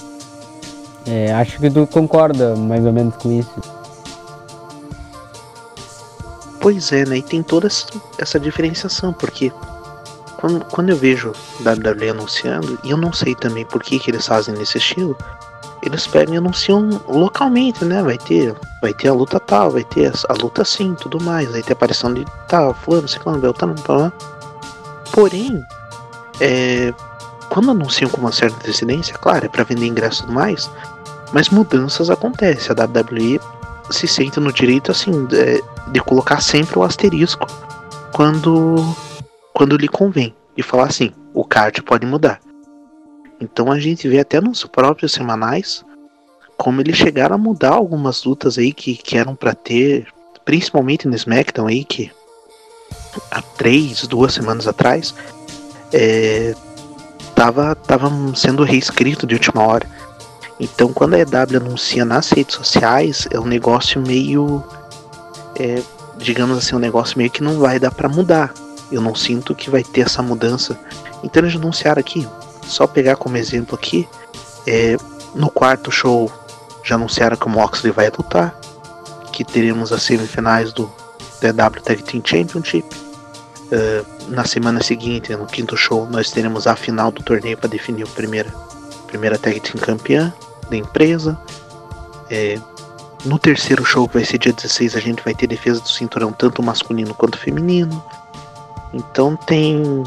É, 1.07 1.31
acho 1.33 1.59
que 1.59 1.69
tu 1.69 1.87
concorda 1.87 2.55
mais 2.55 2.85
ou 2.85 2.91
menos 2.91 3.15
com 3.15 3.31
isso. 3.31 3.80
Pois 6.61 6.91
é, 6.91 7.05
né? 7.05 7.17
E 7.17 7.21
tem 7.23 7.41
toda 7.41 7.67
essa 8.17 8.39
diferenciação, 8.39 9.11
porque 9.11 9.51
quando, 10.37 10.63
quando 10.65 10.89
eu 10.89 10.95
vejo 10.95 11.33
WWE 11.59 12.09
anunciando, 12.09 12.79
e 12.83 12.91
eu 12.91 12.97
não 12.97 13.11
sei 13.11 13.35
também 13.35 13.65
por 13.65 13.81
que, 13.81 13.99
que 13.99 14.11
eles 14.11 14.27
fazem 14.27 14.55
nesse 14.55 14.77
estilo, 14.77 15.17
eles 15.81 16.05
pegam 16.05 16.35
e 16.35 16.37
anunciam 16.37 17.01
localmente, 17.07 17.83
né? 17.83 18.03
Vai 18.03 18.17
ter, 18.17 18.55
vai 18.81 18.93
ter 18.93 19.07
a 19.07 19.13
luta 19.13 19.39
tal, 19.39 19.71
vai 19.71 19.83
ter 19.83 20.07
a, 20.07 20.13
a 20.29 20.33
luta 20.33 20.61
assim, 20.61 20.93
tudo 20.93 21.19
mais, 21.23 21.53
aí 21.53 21.63
tem 21.63 21.71
a 21.71 21.73
aparição 21.73 22.13
de 22.13 22.25
tal, 22.47 22.73
fulano, 22.75 23.07
ciclano, 23.07 23.39
beltano, 23.39 23.73
blá, 23.85 24.13
Porém, 25.11 25.65
é, 26.39 26.93
quando 27.49 27.71
anunciam 27.71 28.09
com 28.09 28.21
uma 28.21 28.31
certa 28.31 28.55
antecedência, 28.57 29.15
claro, 29.17 29.45
é 29.45 29.49
para 29.49 29.63
vender 29.63 29.87
ingressos 29.87 30.25
mais, 30.27 30.69
mas 31.33 31.49
mudanças 31.49 32.09
acontecem. 32.09 32.71
A 32.71 32.85
WWE 32.85 33.39
se 33.91 34.07
sente 34.07 34.39
no 34.39 34.51
direito 34.51 34.91
assim 34.91 35.25
de, 35.25 35.63
de 35.91 35.99
colocar 36.01 36.41
sempre 36.41 36.77
o 36.77 36.83
asterisco 36.83 37.45
quando 38.13 38.75
quando 39.53 39.77
lhe 39.77 39.87
convém 39.87 40.35
e 40.55 40.63
falar 40.63 40.85
assim, 40.85 41.11
o 41.33 41.43
card 41.43 41.81
pode 41.83 42.05
mudar. 42.05 42.39
Então 43.39 43.71
a 43.71 43.79
gente 43.79 44.07
vê 44.07 44.19
até 44.19 44.39
nos 44.39 44.63
próprios 44.63 45.11
semanais 45.11 45.83
como 46.61 46.79
eles 46.79 46.95
chegaram 46.95 47.35
a 47.35 47.39
mudar 47.39 47.71
algumas 47.71 48.23
lutas 48.23 48.59
aí 48.59 48.71
que, 48.71 48.95
que 48.95 49.17
eram 49.17 49.35
para 49.35 49.55
ter, 49.55 50.07
principalmente 50.45 51.07
no 51.07 51.15
SmackDown 51.15 51.65
aí, 51.65 51.83
que 51.83 52.11
há 53.31 53.41
três, 53.41 54.05
duas 54.05 54.31
semanas 54.31 54.67
atrás, 54.67 55.15
é, 55.91 56.53
tava, 57.33 57.73
tava 57.73 58.11
sendo 58.35 58.63
reescrito 58.63 59.25
de 59.25 59.33
última 59.33 59.63
hora. 59.63 59.89
Então, 60.61 60.93
quando 60.93 61.15
a 61.15 61.19
EW 61.19 61.57
anuncia 61.57 62.05
nas 62.05 62.29
redes 62.29 62.55
sociais, 62.55 63.27
é 63.31 63.39
um 63.39 63.47
negócio 63.47 63.99
meio. 63.99 64.63
É, 65.59 65.81
digamos 66.17 66.55
assim, 66.55 66.75
um 66.75 66.79
negócio 66.79 67.17
meio 67.17 67.31
que 67.31 67.41
não 67.41 67.57
vai 67.59 67.79
dar 67.79 67.89
para 67.89 68.07
mudar. 68.07 68.53
Eu 68.91 69.01
não 69.01 69.15
sinto 69.15 69.55
que 69.55 69.71
vai 69.71 69.83
ter 69.83 70.01
essa 70.01 70.21
mudança. 70.21 70.79
Então, 71.23 71.41
eles 71.41 71.55
anunciaram 71.55 71.99
aqui, 71.99 72.27
só 72.67 72.85
pegar 72.85 73.15
como 73.15 73.37
exemplo 73.37 73.73
aqui, 73.73 74.07
é, 74.67 74.97
no 75.33 75.49
quarto 75.49 75.91
show 75.91 76.31
já 76.83 76.93
anunciaram 76.93 77.35
que 77.35 77.47
o 77.47 77.49
Moxley 77.49 77.91
vai 77.91 78.09
lutar, 78.09 78.55
que 79.33 79.43
teremos 79.43 79.91
as 79.91 80.03
semifinais 80.03 80.71
do 80.73 80.91
DW 81.41 81.81
Tag 81.83 82.03
Team 82.03 82.21
Championship. 82.23 82.87
Uh, 83.71 84.05
na 84.29 84.43
semana 84.43 84.83
seguinte, 84.83 85.33
no 85.35 85.45
quinto 85.45 85.77
show, 85.77 86.05
nós 86.09 86.29
teremos 86.29 86.67
a 86.67 86.75
final 86.75 87.11
do 87.11 87.23
torneio 87.23 87.57
para 87.57 87.69
definir 87.69 88.03
a 88.03 88.07
primeira, 88.07 88.53
primeira 89.07 89.37
Tag 89.37 89.59
Team 89.59 89.81
campeã 89.81 90.33
da 90.69 90.77
empresa. 90.77 91.37
É, 92.29 92.59
no 93.25 93.37
terceiro 93.37 93.85
show, 93.85 94.07
que 94.07 94.15
vai 94.15 94.25
ser 94.25 94.37
dia 94.37 94.53
16, 94.53 94.95
a 94.95 94.99
gente 94.99 95.23
vai 95.23 95.33
ter 95.33 95.47
defesa 95.47 95.79
do 95.79 95.89
cinturão 95.89 96.31
tanto 96.31 96.63
masculino 96.63 97.13
quanto 97.13 97.37
feminino. 97.37 98.03
Então 98.93 99.35
tem. 99.35 100.03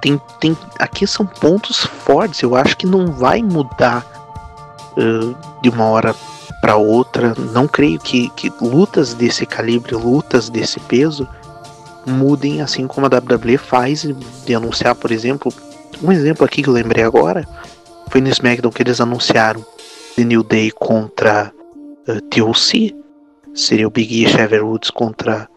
Tem, 0.00 0.20
tem. 0.40 0.56
Aqui 0.78 1.06
são 1.06 1.24
pontos 1.24 1.84
fortes. 1.84 2.42
Eu 2.42 2.56
acho 2.56 2.76
que 2.76 2.86
não 2.86 3.12
vai 3.12 3.42
mudar 3.42 4.04
uh, 4.96 5.62
de 5.62 5.68
uma 5.68 5.84
hora 5.84 6.14
para 6.60 6.76
outra. 6.76 7.34
Não 7.52 7.68
creio 7.68 7.98
que, 7.98 8.28
que 8.30 8.52
lutas 8.60 9.14
desse 9.14 9.46
calibre, 9.46 9.94
lutas 9.94 10.48
desse 10.48 10.80
peso, 10.80 11.28
mudem 12.06 12.60
assim 12.60 12.86
como 12.86 13.06
a 13.06 13.08
WWE 13.08 13.56
faz 13.56 14.06
de 14.44 14.54
anunciar, 14.54 14.94
por 14.94 15.10
exemplo. 15.10 15.52
Um 16.02 16.10
exemplo 16.10 16.44
aqui 16.44 16.62
que 16.62 16.68
eu 16.68 16.74
lembrei 16.74 17.04
agora 17.04 17.46
foi 18.14 18.20
no 18.20 18.28
SmackDown 18.28 18.70
que 18.70 18.80
eles 18.80 19.00
anunciaram 19.00 19.66
The 20.14 20.22
New 20.22 20.44
Day 20.44 20.70
contra 20.70 21.52
uh, 22.06 22.12
eh, 22.12 22.20
TLC. 22.30 22.94
Seria 23.52 23.88
o 23.88 23.90
Big 23.90 24.22
E 24.22 24.24
e 24.24 24.60
Woods 24.60 24.88
contra 24.90 25.48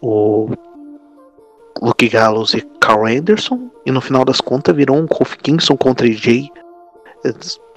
o 0.00 0.50
Luke 1.80 2.08
Gallows 2.08 2.54
e 2.54 2.60
Carl 2.80 3.06
Anderson. 3.06 3.70
E 3.86 3.92
no 3.92 4.00
final 4.00 4.24
das 4.24 4.40
contas 4.40 4.74
virou 4.74 4.96
um 4.96 5.06
Kofi 5.06 5.38
Kingston 5.38 5.76
contra 5.76 6.08
AJ. 6.08 6.50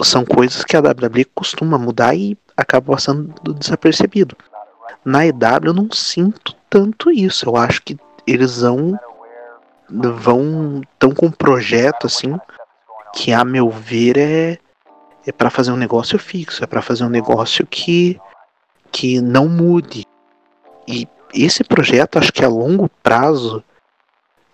São 0.01 0.25
coisas 0.25 0.63
que 0.63 0.75
a 0.75 0.79
WWE 0.79 1.25
costuma 1.25 1.77
mudar 1.77 2.15
e 2.15 2.35
acaba 2.57 2.93
passando 2.93 3.31
desapercebido. 3.53 4.35
Na 5.05 5.23
EW 5.27 5.65
eu 5.65 5.73
não 5.73 5.91
sinto 5.91 6.55
tanto 6.67 7.11
isso. 7.11 7.47
Eu 7.47 7.55
acho 7.57 7.79
que 7.83 7.95
eles 8.25 8.61
vão 8.61 8.99
vão 9.87 10.81
tão 10.97 11.11
com 11.11 11.27
um 11.27 11.31
projeto 11.31 12.07
assim 12.07 12.35
que 13.15 13.33
a 13.33 13.43
meu 13.43 13.69
ver 13.69 14.17
é 14.17 14.59
é 15.27 15.31
para 15.31 15.49
fazer 15.49 15.71
um 15.71 15.77
negócio 15.77 16.19
fixo, 16.19 16.63
é 16.63 16.67
para 16.67 16.83
fazer 16.83 17.03
um 17.03 17.09
negócio 17.09 17.65
que 17.65 18.19
que 18.91 19.19
não 19.19 19.49
mude. 19.49 20.05
E 20.87 21.07
esse 21.33 21.63
projeto, 21.63 22.17
acho 22.17 22.31
que 22.31 22.45
a 22.45 22.47
longo 22.47 22.89
prazo 23.03 23.63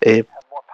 é, 0.04 0.24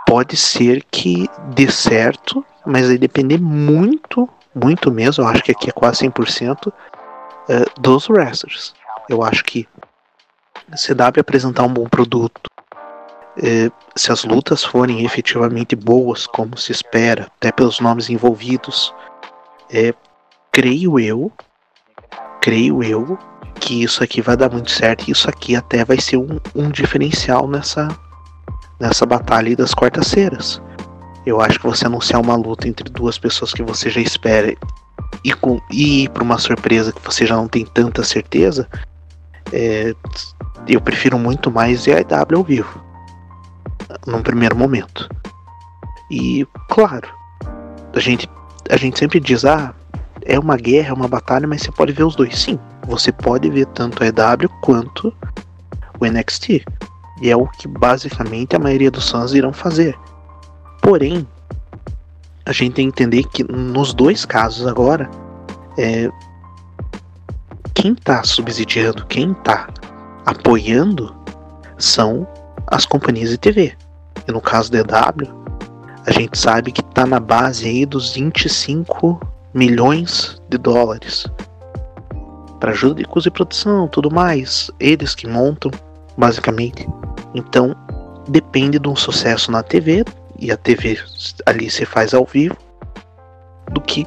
pode 0.07 0.37
ser 0.37 0.83
que 0.90 1.28
dê 1.54 1.71
certo, 1.71 2.42
mas 2.64 2.87
vai 2.87 2.97
depender 2.97 3.38
muito, 3.38 4.26
muito 4.54 4.90
mesmo, 4.90 5.23
eu 5.23 5.28
acho 5.28 5.42
que 5.42 5.52
aqui 5.52 5.68
é 5.68 5.73
quase 5.73 6.09
100%, 6.09 6.73
é, 7.49 7.64
dos 7.78 8.09
wrestlers. 8.09 8.75
Eu 9.06 9.23
acho 9.23 9.45
que 9.45 9.69
dá 10.97 11.13
para 11.13 11.21
apresentar 11.21 11.65
um 11.65 11.73
bom 11.73 11.86
produto, 11.86 12.49
se 13.95 14.11
as 14.11 14.25
lutas 14.25 14.65
forem 14.65 15.05
efetivamente 15.05 15.77
boas, 15.77 16.27
como 16.27 16.57
se 16.57 16.73
espera, 16.73 17.29
até 17.37 17.53
pelos 17.53 17.81
nomes 17.81 18.11
envolvidos, 18.11 18.93
é, 19.71 19.95
creio 20.51 20.99
eu, 20.99 21.31
creio 22.41 22.83
eu 22.83 23.19
que 23.61 23.83
isso 23.83 24.03
aqui 24.03 24.21
vai 24.21 24.37
dar 24.37 24.51
muito 24.51 24.71
certo 24.71 25.09
e 25.09 25.13
isso 25.13 25.29
aqui 25.29 25.55
até 25.55 25.85
vai 25.85 26.01
ser 26.01 26.17
um, 26.17 26.41
um 26.55 26.71
diferencial 26.71 27.49
nessa, 27.49 27.89
nessa 28.81 29.07
batalha 29.07 29.57
das 29.57 29.75
quartas-feiras. 29.75 30.61
Eu 31.27 31.41
acho 31.41 31.61
que 31.61 31.67
você 31.67 31.87
anunciar 31.87 32.21
uma 32.21 32.37
luta 32.37 32.69
entre 32.69 32.89
duas 32.91 33.19
pessoas 33.19 33.53
que 33.53 33.63
você 33.63 33.91
já 33.91 34.01
espera 34.01 34.57
e, 35.25 35.33
com, 35.33 35.61
e 35.71 36.05
ir 36.05 36.11
para 36.11 36.23
uma 36.23 36.39
surpresa 36.39 36.93
que 36.93 37.05
você 37.05 37.27
já 37.27 37.37
não 37.37 37.49
tem 37.49 37.65
tanta 37.65 38.03
certeza, 38.03 38.69
é, 39.53 39.95
eu 40.67 40.81
prefiro 40.81 41.19
muito 41.19 41.51
mais 41.51 41.85
ver 41.85 41.97
a 41.97 42.01
IW 42.01 42.39
ao 42.39 42.45
vivo 42.45 42.88
num 44.07 44.23
primeiro 44.23 44.57
momento. 44.57 45.09
E, 46.11 46.47
claro, 46.69 47.09
a 47.95 48.01
gente, 48.01 48.29
a 48.71 48.77
gente 48.77 48.99
sempre 48.99 49.21
diz: 49.21 49.45
ah, 49.45 49.75
é 50.25 50.39
uma 50.39 50.57
guerra, 50.57 50.91
é 50.91 50.93
uma 50.93 51.09
batalha, 51.09 51.47
mas 51.47 51.63
você 51.63 51.73
pode 51.73 51.93
ver 51.93 52.05
os 52.05 52.17
dois. 52.17 52.39
Sim, 52.39 52.59
você 52.87 53.13
pode 53.13 53.51
ver 53.51 53.67
tanto 53.67 54.03
a 54.03 54.07
EW 54.07 54.49
quanto 54.63 55.13
o 56.01 56.07
NXT. 56.07 56.65
E 57.21 57.31
é 57.31 57.37
o 57.37 57.47
que 57.47 57.67
basicamente 57.67 58.55
a 58.55 58.59
maioria 58.59 58.91
dos 58.91 59.11
fãs 59.11 59.33
irão 59.33 59.53
fazer. 59.53 59.99
Porém, 60.81 61.27
a 62.47 62.53
gente 62.53 62.75
tem 62.75 62.91
que 62.91 63.03
entender 63.03 63.25
que 63.25 63.45
nos 63.45 63.93
dois 63.93 64.25
casos 64.25 64.67
agora, 64.67 65.11
é, 65.77 66.09
quem 67.75 67.93
está 67.93 68.23
subsidiando, 68.23 69.05
quem 69.07 69.33
está 69.33 69.69
apoiando 70.25 71.15
são 71.77 72.27
as 72.71 72.87
companhias 72.87 73.31
de 73.31 73.39
TV. 73.39 73.73
E 74.26 74.33
no 74.33 74.41
caso 74.41 74.71
da 74.71 74.78
EW, 74.78 75.45
a 76.07 76.13
gente 76.13 76.39
sabe 76.39 76.73
que 76.73 76.81
está 76.81 77.07
na 77.07 77.21
base 77.21 77.67
aí 77.67 77.85
dos 77.85 78.15
25 78.15 79.21
milhões 79.54 80.41
de 80.49 80.59
dólares 80.59 81.26
para 82.59 82.73
ajuda 82.73 82.97
de 82.97 83.04
custo 83.04 83.31
de 83.31 83.35
produção, 83.35 83.89
tudo 83.89 84.11
mais, 84.11 84.71
eles 84.81 85.15
que 85.15 85.26
montam, 85.26 85.71
basicamente. 86.17 86.89
Então, 87.35 87.75
depende 88.28 88.78
de 88.78 88.89
um 88.89 88.97
sucesso 88.97 89.50
na 89.50 89.63
TV 89.63 90.04
e 90.39 90.50
a 90.50 90.57
TV 90.57 90.99
ali 91.47 91.71
se 91.71 91.85
faz 91.85 92.15
ao 92.15 92.25
vivo 92.25 92.57
do 93.71 93.81
que 93.81 94.07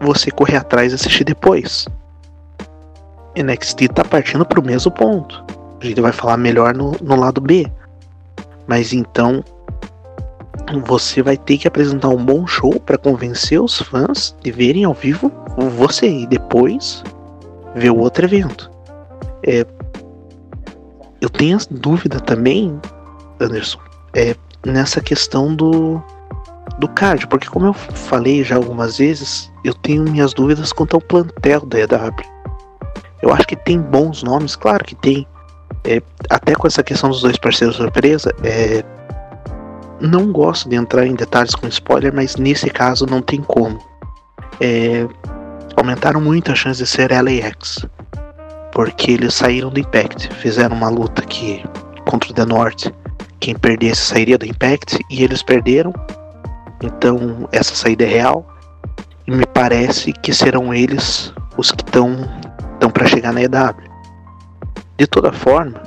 você 0.00 0.30
correr 0.30 0.56
atrás 0.56 0.92
e 0.92 0.94
assistir 0.94 1.24
depois. 1.24 1.86
NXT 3.36 3.88
tá 3.94 4.04
partindo 4.04 4.44
para 4.44 4.60
o 4.60 4.64
mesmo 4.64 4.90
ponto. 4.90 5.44
A 5.80 5.84
gente 5.86 6.00
vai 6.00 6.12
falar 6.12 6.36
melhor 6.36 6.74
no, 6.74 6.96
no 7.00 7.14
lado 7.14 7.40
B. 7.40 7.70
Mas 8.68 8.92
então 8.92 9.42
você 10.84 11.22
vai 11.22 11.36
ter 11.36 11.58
que 11.58 11.66
apresentar 11.66 12.08
um 12.08 12.24
bom 12.24 12.46
show 12.46 12.78
para 12.78 12.98
convencer 12.98 13.60
os 13.60 13.80
fãs 13.80 14.36
de 14.42 14.52
verem 14.52 14.84
ao 14.84 14.94
vivo 14.94 15.32
você 15.70 16.08
e 16.08 16.26
depois 16.26 17.02
ver 17.74 17.90
o 17.90 17.98
outro 17.98 18.24
evento. 18.24 18.70
É, 19.44 19.66
eu 21.20 21.28
tenho 21.30 21.58
dúvida 21.70 22.20
também, 22.20 22.78
Anderson, 23.40 23.78
é, 24.14 24.36
nessa 24.64 25.00
questão 25.00 25.54
do, 25.54 26.02
do 26.78 26.88
card, 26.88 27.26
porque 27.26 27.48
como 27.48 27.66
eu 27.66 27.72
falei 27.72 28.44
já 28.44 28.56
algumas 28.56 28.98
vezes, 28.98 29.50
eu 29.64 29.74
tenho 29.74 30.04
minhas 30.04 30.32
dúvidas 30.32 30.72
quanto 30.72 30.94
ao 30.94 31.00
plantel 31.00 31.64
da 31.66 31.80
EW. 31.80 32.14
Eu 33.20 33.32
acho 33.32 33.46
que 33.46 33.56
tem 33.56 33.80
bons 33.80 34.22
nomes, 34.22 34.54
claro 34.54 34.84
que 34.84 34.94
tem. 34.94 35.26
É, 35.88 36.02
até 36.28 36.54
com 36.54 36.66
essa 36.66 36.82
questão 36.82 37.08
dos 37.08 37.22
dois 37.22 37.38
parceiros 37.38 37.76
surpresa, 37.76 38.30
é, 38.44 38.84
não 39.98 40.30
gosto 40.30 40.68
de 40.68 40.76
entrar 40.76 41.06
em 41.06 41.14
detalhes 41.14 41.54
com 41.54 41.66
spoiler, 41.66 42.14
mas 42.14 42.36
nesse 42.36 42.68
caso 42.68 43.06
não 43.06 43.22
tem 43.22 43.40
como. 43.40 43.78
É, 44.60 45.08
aumentaram 45.76 46.20
muito 46.20 46.52
a 46.52 46.54
chance 46.54 46.82
de 46.82 46.86
ser 46.86 47.10
LAX. 47.10 47.86
Porque 48.72 49.12
eles 49.12 49.32
saíram 49.32 49.70
do 49.70 49.80
Impact, 49.80 50.28
fizeram 50.34 50.76
uma 50.76 50.90
luta 50.90 51.22
que 51.22 51.64
contra 52.04 52.30
o 52.30 52.34
The 52.34 52.44
North, 52.44 52.92
quem 53.40 53.54
perdesse 53.54 54.02
sairia 54.02 54.36
do 54.36 54.44
Impact 54.44 54.98
e 55.10 55.24
eles 55.24 55.42
perderam. 55.42 55.92
Então 56.82 57.48
essa 57.50 57.74
saída 57.74 58.04
é 58.04 58.08
real. 58.08 58.46
E 59.26 59.30
me 59.30 59.46
parece 59.46 60.12
que 60.12 60.34
serão 60.34 60.74
eles 60.74 61.32
os 61.56 61.72
que 61.72 61.82
estão 61.82 62.28
estão 62.74 62.90
para 62.90 63.06
chegar 63.06 63.32
na 63.32 63.42
EW. 63.42 63.87
De 64.98 65.06
toda 65.06 65.32
forma, 65.32 65.80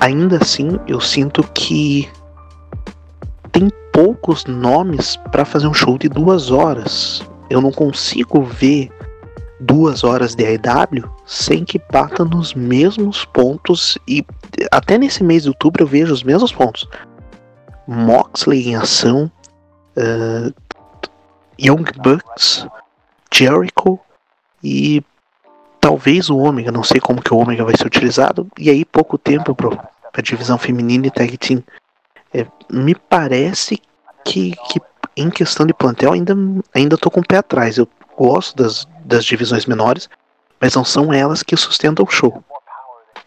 ainda 0.00 0.38
assim 0.42 0.80
eu 0.88 1.00
sinto 1.00 1.44
que 1.54 2.10
tem 3.52 3.70
poucos 3.92 4.44
nomes 4.46 5.16
para 5.30 5.44
fazer 5.44 5.68
um 5.68 5.74
show 5.74 5.96
de 5.96 6.08
duas 6.08 6.50
horas. 6.50 7.22
Eu 7.48 7.60
não 7.60 7.70
consigo 7.70 8.42
ver 8.42 8.90
duas 9.60 10.02
horas 10.02 10.34
de 10.34 10.44
AEW 10.44 11.08
sem 11.24 11.64
que 11.64 11.80
bata 11.92 12.24
nos 12.24 12.52
mesmos 12.52 13.24
pontos 13.26 13.96
e 14.08 14.26
até 14.72 14.98
nesse 14.98 15.22
mês 15.22 15.44
de 15.44 15.50
outubro 15.50 15.84
eu 15.84 15.86
vejo 15.86 16.12
os 16.12 16.24
mesmos 16.24 16.50
pontos. 16.50 16.88
Moxley 17.86 18.70
em 18.70 18.74
ação, 18.74 19.30
uh, 19.96 20.52
Young 21.60 21.84
Bucks, 22.02 22.66
Jericho 23.32 24.00
e 24.64 25.00
talvez 25.80 26.28
o 26.28 26.36
ômega, 26.36 26.70
não 26.70 26.84
sei 26.84 27.00
como 27.00 27.22
que 27.22 27.32
o 27.32 27.38
ômega 27.38 27.64
vai 27.64 27.76
ser 27.76 27.86
utilizado, 27.86 28.46
e 28.58 28.68
aí 28.70 28.84
pouco 28.84 29.16
tempo 29.16 29.54
para 29.54 29.90
a 30.12 30.22
divisão 30.22 30.58
feminina 30.58 31.06
e 31.06 31.10
tag 31.10 31.36
team. 31.38 31.62
É, 32.32 32.46
me 32.70 32.94
parece 32.94 33.80
que, 34.24 34.54
que 34.68 34.80
em 35.16 35.30
questão 35.30 35.66
de 35.66 35.74
plantel 35.74 36.12
ainda, 36.12 36.36
ainda 36.74 36.98
tô 36.98 37.10
com 37.10 37.20
o 37.20 37.26
pé 37.26 37.38
atrás. 37.38 37.78
Eu 37.78 37.88
gosto 38.16 38.56
das, 38.56 38.86
das 39.04 39.24
divisões 39.24 39.66
menores, 39.66 40.08
mas 40.60 40.74
não 40.74 40.84
são 40.84 41.12
elas 41.12 41.42
que 41.42 41.56
sustentam 41.56 42.04
o 42.06 42.10
show. 42.10 42.44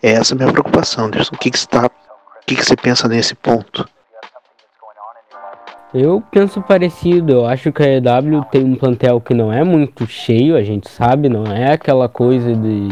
É 0.02 0.12
essa 0.12 0.34
a 0.34 0.38
minha 0.38 0.52
preocupação, 0.52 1.06
Anderson. 1.06 1.36
O 1.36 1.38
que, 1.38 1.50
que, 1.50 1.60
você, 1.60 1.68
tá, 1.68 1.88
o 1.88 2.46
que, 2.46 2.56
que 2.56 2.66
você 2.66 2.76
pensa 2.76 3.08
nesse 3.08 3.36
ponto? 3.36 3.88
Eu 5.94 6.24
penso 6.32 6.60
parecido, 6.60 7.34
eu 7.34 7.46
acho 7.46 7.72
que 7.72 7.84
a 7.84 7.98
EW 7.98 8.44
tem 8.52 8.64
um 8.64 8.76
plantel 8.76 9.22
que 9.22 9.34
não 9.34 9.54
é 9.54 9.64
muito 9.64 10.08
cheio, 10.08 10.56
a 10.56 10.64
gente 10.64 10.90
sabe, 10.90 11.30
não 11.30 11.46
é 11.46 11.74
aquela 11.74 12.10
coisa 12.10 12.56
de, 12.56 12.90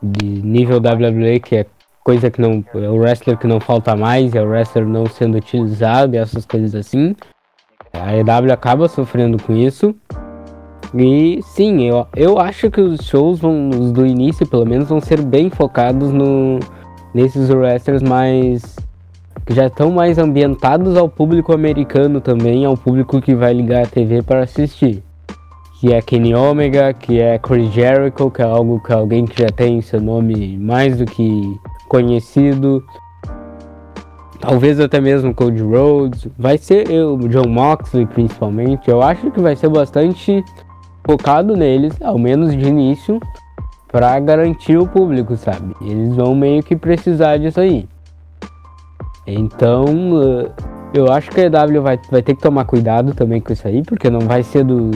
de 0.00 0.26
nível 0.26 0.76
WWE 0.76 1.40
que 1.40 1.56
é 1.56 1.66
coisa 2.04 2.30
que 2.30 2.40
não. 2.40 2.64
É 2.74 2.88
o 2.88 2.98
wrestler 2.98 3.36
que 3.36 3.48
não 3.48 3.58
falta 3.58 3.96
mais, 3.96 4.34
é 4.34 4.42
o 4.42 4.48
wrestler 4.48 4.86
não 4.86 5.06
sendo 5.06 5.38
utilizado 5.38 6.14
e 6.14 6.18
essas 6.18 6.46
coisas 6.46 6.74
assim. 6.74 7.16
A 7.92 8.16
EW 8.16 8.52
acaba 8.52 8.88
sofrendo 8.88 9.42
com 9.42 9.52
isso. 9.52 9.94
E 10.94 11.40
sim, 11.42 11.82
eu, 11.82 12.06
eu 12.16 12.38
acho 12.38 12.70
que 12.70 12.80
os 12.80 13.06
shows 13.06 13.40
vão, 13.40 13.70
os 13.70 13.92
do 13.92 14.06
início 14.06 14.46
pelo 14.46 14.66
menos, 14.66 14.88
vão 14.88 15.00
ser 15.00 15.20
bem 15.20 15.50
focados 15.50 16.12
no, 16.12 16.58
nesses 17.14 17.50
wrestlers 17.50 18.02
mais 18.02 18.76
já 19.50 19.66
estão 19.66 19.90
mais 19.90 20.16
ambientados 20.16 20.96
ao 20.96 21.08
público 21.08 21.52
americano 21.52 22.20
também, 22.20 22.64
ao 22.64 22.76
público 22.76 23.20
que 23.20 23.34
vai 23.34 23.52
ligar 23.52 23.82
a 23.82 23.86
TV 23.86 24.22
para 24.22 24.44
assistir. 24.44 25.02
Que 25.80 25.92
é 25.92 26.00
Kenny 26.00 26.34
Omega, 26.34 26.92
que 26.92 27.20
é 27.20 27.38
Chris 27.38 27.72
Jericho, 27.72 28.30
que 28.30 28.42
é 28.42 28.44
algo 28.44 28.80
que 28.80 28.92
alguém 28.92 29.24
que 29.24 29.42
já 29.42 29.48
tem 29.48 29.80
seu 29.80 30.00
nome 30.00 30.56
mais 30.56 30.98
do 30.98 31.04
que 31.04 31.58
conhecido. 31.88 32.84
Talvez 34.38 34.78
até 34.78 35.00
mesmo 35.00 35.34
Cody 35.34 35.62
Rhodes. 35.62 36.28
Vai 36.38 36.56
ser 36.56 36.88
o 36.90 37.16
John 37.28 37.48
Moxley 37.48 38.06
principalmente. 38.06 38.88
Eu 38.88 39.02
acho 39.02 39.30
que 39.30 39.40
vai 39.40 39.56
ser 39.56 39.68
bastante 39.68 40.44
focado 41.04 41.56
neles, 41.56 42.00
ao 42.00 42.18
menos 42.18 42.56
de 42.56 42.68
início, 42.68 43.18
para 43.90 44.18
garantir 44.20 44.78
o 44.78 44.86
público, 44.86 45.36
sabe? 45.36 45.74
Eles 45.80 46.14
vão 46.14 46.34
meio 46.34 46.62
que 46.62 46.76
precisar 46.76 47.38
disso 47.38 47.58
aí. 47.58 47.88
Então, 49.32 49.86
eh, 50.22 50.50
eu 50.94 51.12
acho 51.12 51.30
que 51.30 51.40
a 51.40 51.44
EW 51.44 51.82
vai, 51.82 51.98
vai 52.10 52.22
ter 52.22 52.34
que 52.34 52.42
tomar 52.42 52.64
cuidado 52.64 53.14
também 53.14 53.40
com 53.40 53.52
isso 53.52 53.66
aí, 53.66 53.82
porque 53.82 54.10
não 54.10 54.20
vai 54.20 54.42
ser 54.42 54.64
do, 54.64 54.90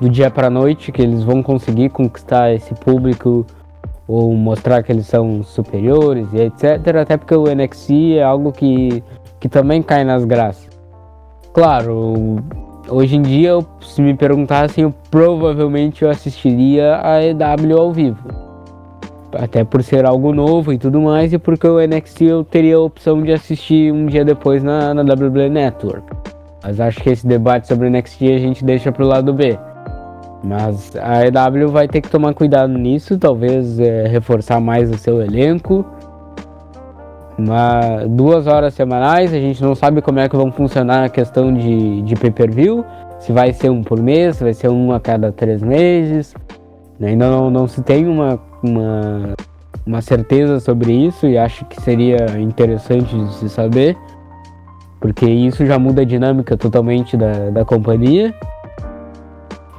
do 0.00 0.08
dia 0.08 0.30
para 0.30 0.50
noite 0.50 0.92
que 0.92 1.02
eles 1.02 1.22
vão 1.22 1.42
conseguir 1.42 1.88
conquistar 1.90 2.52
esse 2.52 2.74
público 2.74 3.46
ou 4.06 4.34
mostrar 4.34 4.82
que 4.82 4.92
eles 4.92 5.06
são 5.06 5.42
superiores 5.42 6.26
e 6.32 6.40
etc. 6.40 6.96
Até 7.00 7.16
porque 7.16 7.34
o 7.34 7.44
NXT 7.44 8.16
é 8.16 8.22
algo 8.22 8.52
que, 8.52 9.02
que 9.38 9.48
também 9.48 9.82
cai 9.82 10.04
nas 10.04 10.24
graças. 10.24 10.68
Claro, 11.52 12.36
hoje 12.88 13.16
em 13.16 13.22
dia, 13.22 13.58
se 13.80 14.00
me 14.00 14.14
perguntassem, 14.14 14.84
eu 14.84 14.94
provavelmente 15.10 16.02
eu 16.02 16.10
assistiria 16.10 17.00
a 17.02 17.22
EW 17.24 17.78
ao 17.78 17.92
vivo 17.92 18.47
até 19.32 19.64
por 19.64 19.82
ser 19.82 20.04
algo 20.04 20.32
novo 20.32 20.72
e 20.72 20.78
tudo 20.78 21.00
mais, 21.00 21.32
e 21.32 21.38
porque 21.38 21.66
o 21.66 21.78
NXT 21.80 22.22
eu 22.22 22.44
teria 22.44 22.76
a 22.76 22.80
opção 22.80 23.22
de 23.22 23.32
assistir 23.32 23.92
um 23.92 24.06
dia 24.06 24.24
depois 24.24 24.62
na, 24.62 24.94
na 24.94 25.02
WWE 25.02 25.48
Network. 25.48 26.04
Mas 26.62 26.80
acho 26.80 27.00
que 27.00 27.10
esse 27.10 27.26
debate 27.26 27.68
sobre 27.68 27.88
NXT 27.88 28.22
a 28.22 28.38
gente 28.38 28.64
deixa 28.64 28.90
pro 28.90 29.06
lado 29.06 29.32
B. 29.32 29.58
Mas 30.42 30.94
a 30.96 31.26
EW 31.26 31.68
vai 31.68 31.88
ter 31.88 32.00
que 32.00 32.08
tomar 32.08 32.32
cuidado 32.34 32.72
nisso, 32.72 33.18
talvez 33.18 33.78
é, 33.80 34.06
reforçar 34.06 34.60
mais 34.60 34.90
o 34.90 34.96
seu 34.96 35.20
elenco. 35.20 35.84
Uma, 37.36 38.04
duas 38.08 38.46
horas 38.46 38.74
semanais, 38.74 39.32
a 39.32 39.38
gente 39.38 39.62
não 39.62 39.74
sabe 39.74 40.02
como 40.02 40.18
é 40.18 40.28
que 40.28 40.36
vão 40.36 40.50
funcionar 40.50 41.04
a 41.04 41.08
questão 41.08 41.52
de, 41.52 42.02
de 42.02 42.16
pay-per-view, 42.16 42.84
se 43.20 43.32
vai 43.32 43.52
ser 43.52 43.70
um 43.70 43.82
por 43.82 44.00
mês, 44.02 44.36
se 44.36 44.44
vai 44.44 44.54
ser 44.54 44.68
um 44.68 44.92
a 44.92 44.98
cada 44.98 45.30
três 45.30 45.62
meses. 45.62 46.34
Ainda 47.00 47.30
não, 47.30 47.48
não 47.48 47.68
se 47.68 47.80
tem 47.82 48.08
uma 48.08 48.40
uma, 48.62 49.34
uma 49.86 50.00
certeza 50.02 50.60
sobre 50.60 50.92
isso 50.92 51.26
e 51.26 51.38
acho 51.38 51.64
que 51.66 51.80
seria 51.80 52.38
interessante 52.38 53.16
de 53.16 53.34
se 53.34 53.48
saber, 53.48 53.96
porque 55.00 55.26
isso 55.26 55.64
já 55.64 55.78
muda 55.78 56.02
a 56.02 56.04
dinâmica 56.04 56.56
totalmente 56.56 57.16
da, 57.16 57.50
da 57.50 57.64
companhia. 57.64 58.34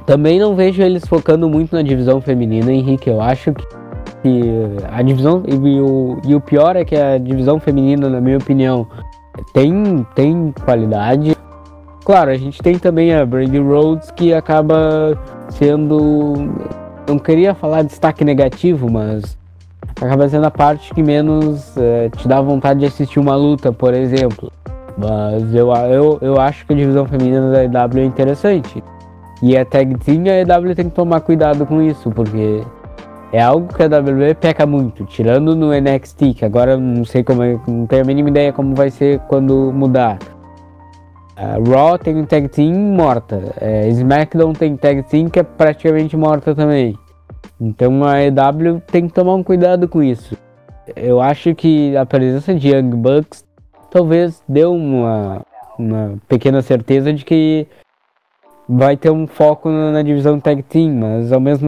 Também 0.06 0.40
não 0.40 0.56
vejo 0.56 0.82
eles 0.82 1.06
focando 1.06 1.48
muito 1.48 1.74
na 1.74 1.82
divisão 1.82 2.20
feminina, 2.20 2.72
Henrique. 2.72 3.08
Eu 3.08 3.20
acho 3.20 3.52
que, 3.52 3.64
que 4.22 4.42
a 4.90 5.02
divisão. 5.02 5.42
E 5.46 5.80
o, 5.80 6.18
e 6.26 6.34
o 6.34 6.40
pior 6.40 6.74
é 6.74 6.84
que 6.84 6.96
a 6.96 7.16
divisão 7.18 7.60
feminina, 7.60 8.08
na 8.08 8.20
minha 8.20 8.38
opinião, 8.38 8.88
tem, 9.52 10.04
tem 10.14 10.52
qualidade. 10.64 11.36
Claro, 12.04 12.30
a 12.30 12.36
gente 12.36 12.60
tem 12.60 12.78
também 12.78 13.14
a 13.14 13.24
Brandy 13.24 13.58
Rhodes 13.58 14.10
que 14.10 14.34
acaba 14.34 15.16
sendo 15.50 16.34
não 17.10 17.18
queria 17.18 17.54
falar 17.54 17.82
destaque 17.82 18.24
negativo, 18.24 18.90
mas 18.90 19.36
acaba 20.00 20.28
sendo 20.28 20.46
a 20.46 20.50
parte 20.50 20.94
que 20.94 21.02
menos 21.02 21.76
é, 21.76 22.08
te 22.08 22.26
dá 22.28 22.40
vontade 22.40 22.80
de 22.80 22.86
assistir 22.86 23.18
uma 23.18 23.34
luta, 23.34 23.72
por 23.72 23.92
exemplo. 23.92 24.50
Mas 24.96 25.54
eu, 25.54 25.72
eu, 25.72 26.18
eu 26.20 26.40
acho 26.40 26.64
que 26.66 26.72
a 26.72 26.76
divisão 26.76 27.06
feminina 27.06 27.50
da 27.50 27.64
EW 27.64 27.98
é 28.00 28.04
interessante. 28.04 28.82
E 29.42 29.56
a 29.56 29.64
tag 29.64 29.94
team, 29.98 30.24
a 30.24 30.40
EW 30.40 30.74
tem 30.74 30.84
que 30.88 30.94
tomar 30.94 31.20
cuidado 31.20 31.64
com 31.66 31.82
isso, 31.82 32.10
porque 32.10 32.62
é 33.32 33.40
algo 33.42 33.72
que 33.72 33.82
a 33.82 33.86
WWE 33.86 34.34
peca 34.34 34.66
muito, 34.66 35.04
tirando 35.04 35.56
no 35.56 35.72
NXT, 35.72 36.34
que 36.36 36.44
agora 36.44 36.76
não 36.76 37.04
sei 37.04 37.22
como 37.24 37.42
é, 37.42 37.58
não 37.66 37.86
tenho 37.86 38.02
a 38.02 38.04
mínima 38.04 38.28
ideia 38.28 38.52
como 38.52 38.74
vai 38.74 38.90
ser 38.90 39.18
quando 39.20 39.72
mudar. 39.72 40.18
A 41.36 41.58
Raw 41.58 41.98
tem 41.98 42.24
tag 42.24 42.48
team 42.48 42.74
morta. 42.74 43.54
SmackDown 43.88 44.52
tem 44.52 44.76
tag 44.76 45.02
team 45.04 45.28
que 45.28 45.38
é 45.38 45.42
praticamente 45.42 46.16
morta 46.16 46.54
também. 46.54 46.98
Então 47.60 48.04
a 48.04 48.22
EW 48.22 48.80
tem 48.86 49.06
que 49.06 49.14
tomar 49.14 49.34
um 49.34 49.42
cuidado 49.42 49.88
com 49.88 50.02
isso. 50.02 50.36
Eu 50.96 51.20
acho 51.20 51.54
que 51.54 51.96
a 51.96 52.04
presença 52.04 52.54
de 52.54 52.68
Young 52.68 52.90
Bucks 52.96 53.44
talvez 53.90 54.42
deu 54.48 54.72
uma, 54.72 55.44
uma 55.78 56.18
pequena 56.28 56.62
certeza 56.62 57.12
de 57.12 57.24
que 57.24 57.66
vai 58.68 58.96
ter 58.96 59.10
um 59.10 59.26
foco 59.26 59.68
na 59.68 60.02
divisão 60.02 60.40
tag 60.40 60.62
team, 60.62 60.94
mas 60.94 61.32
ao 61.32 61.40
mesmo 61.40 61.66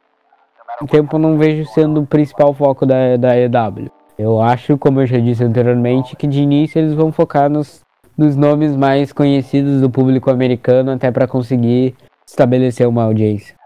tempo 0.90 1.18
não 1.18 1.36
vejo 1.36 1.68
sendo 1.72 2.00
o 2.00 2.06
principal 2.06 2.54
foco 2.54 2.86
da, 2.86 3.16
da 3.16 3.36
EW. 3.36 3.90
Eu 4.18 4.40
acho, 4.40 4.78
como 4.78 5.00
eu 5.00 5.06
já 5.06 5.18
disse 5.18 5.42
anteriormente, 5.42 6.16
que 6.16 6.26
de 6.26 6.40
início 6.40 6.78
eles 6.78 6.94
vão 6.94 7.10
focar 7.10 7.50
nos 7.50 7.81
dos 8.16 8.36
nomes 8.36 8.76
mais 8.76 9.12
conhecidos 9.12 9.80
do 9.80 9.90
público 9.90 10.30
americano 10.30 10.92
até 10.92 11.10
para 11.10 11.26
conseguir 11.26 11.94
estabelecer 12.26 12.86
uma 12.86 13.04
audiência. 13.04 13.56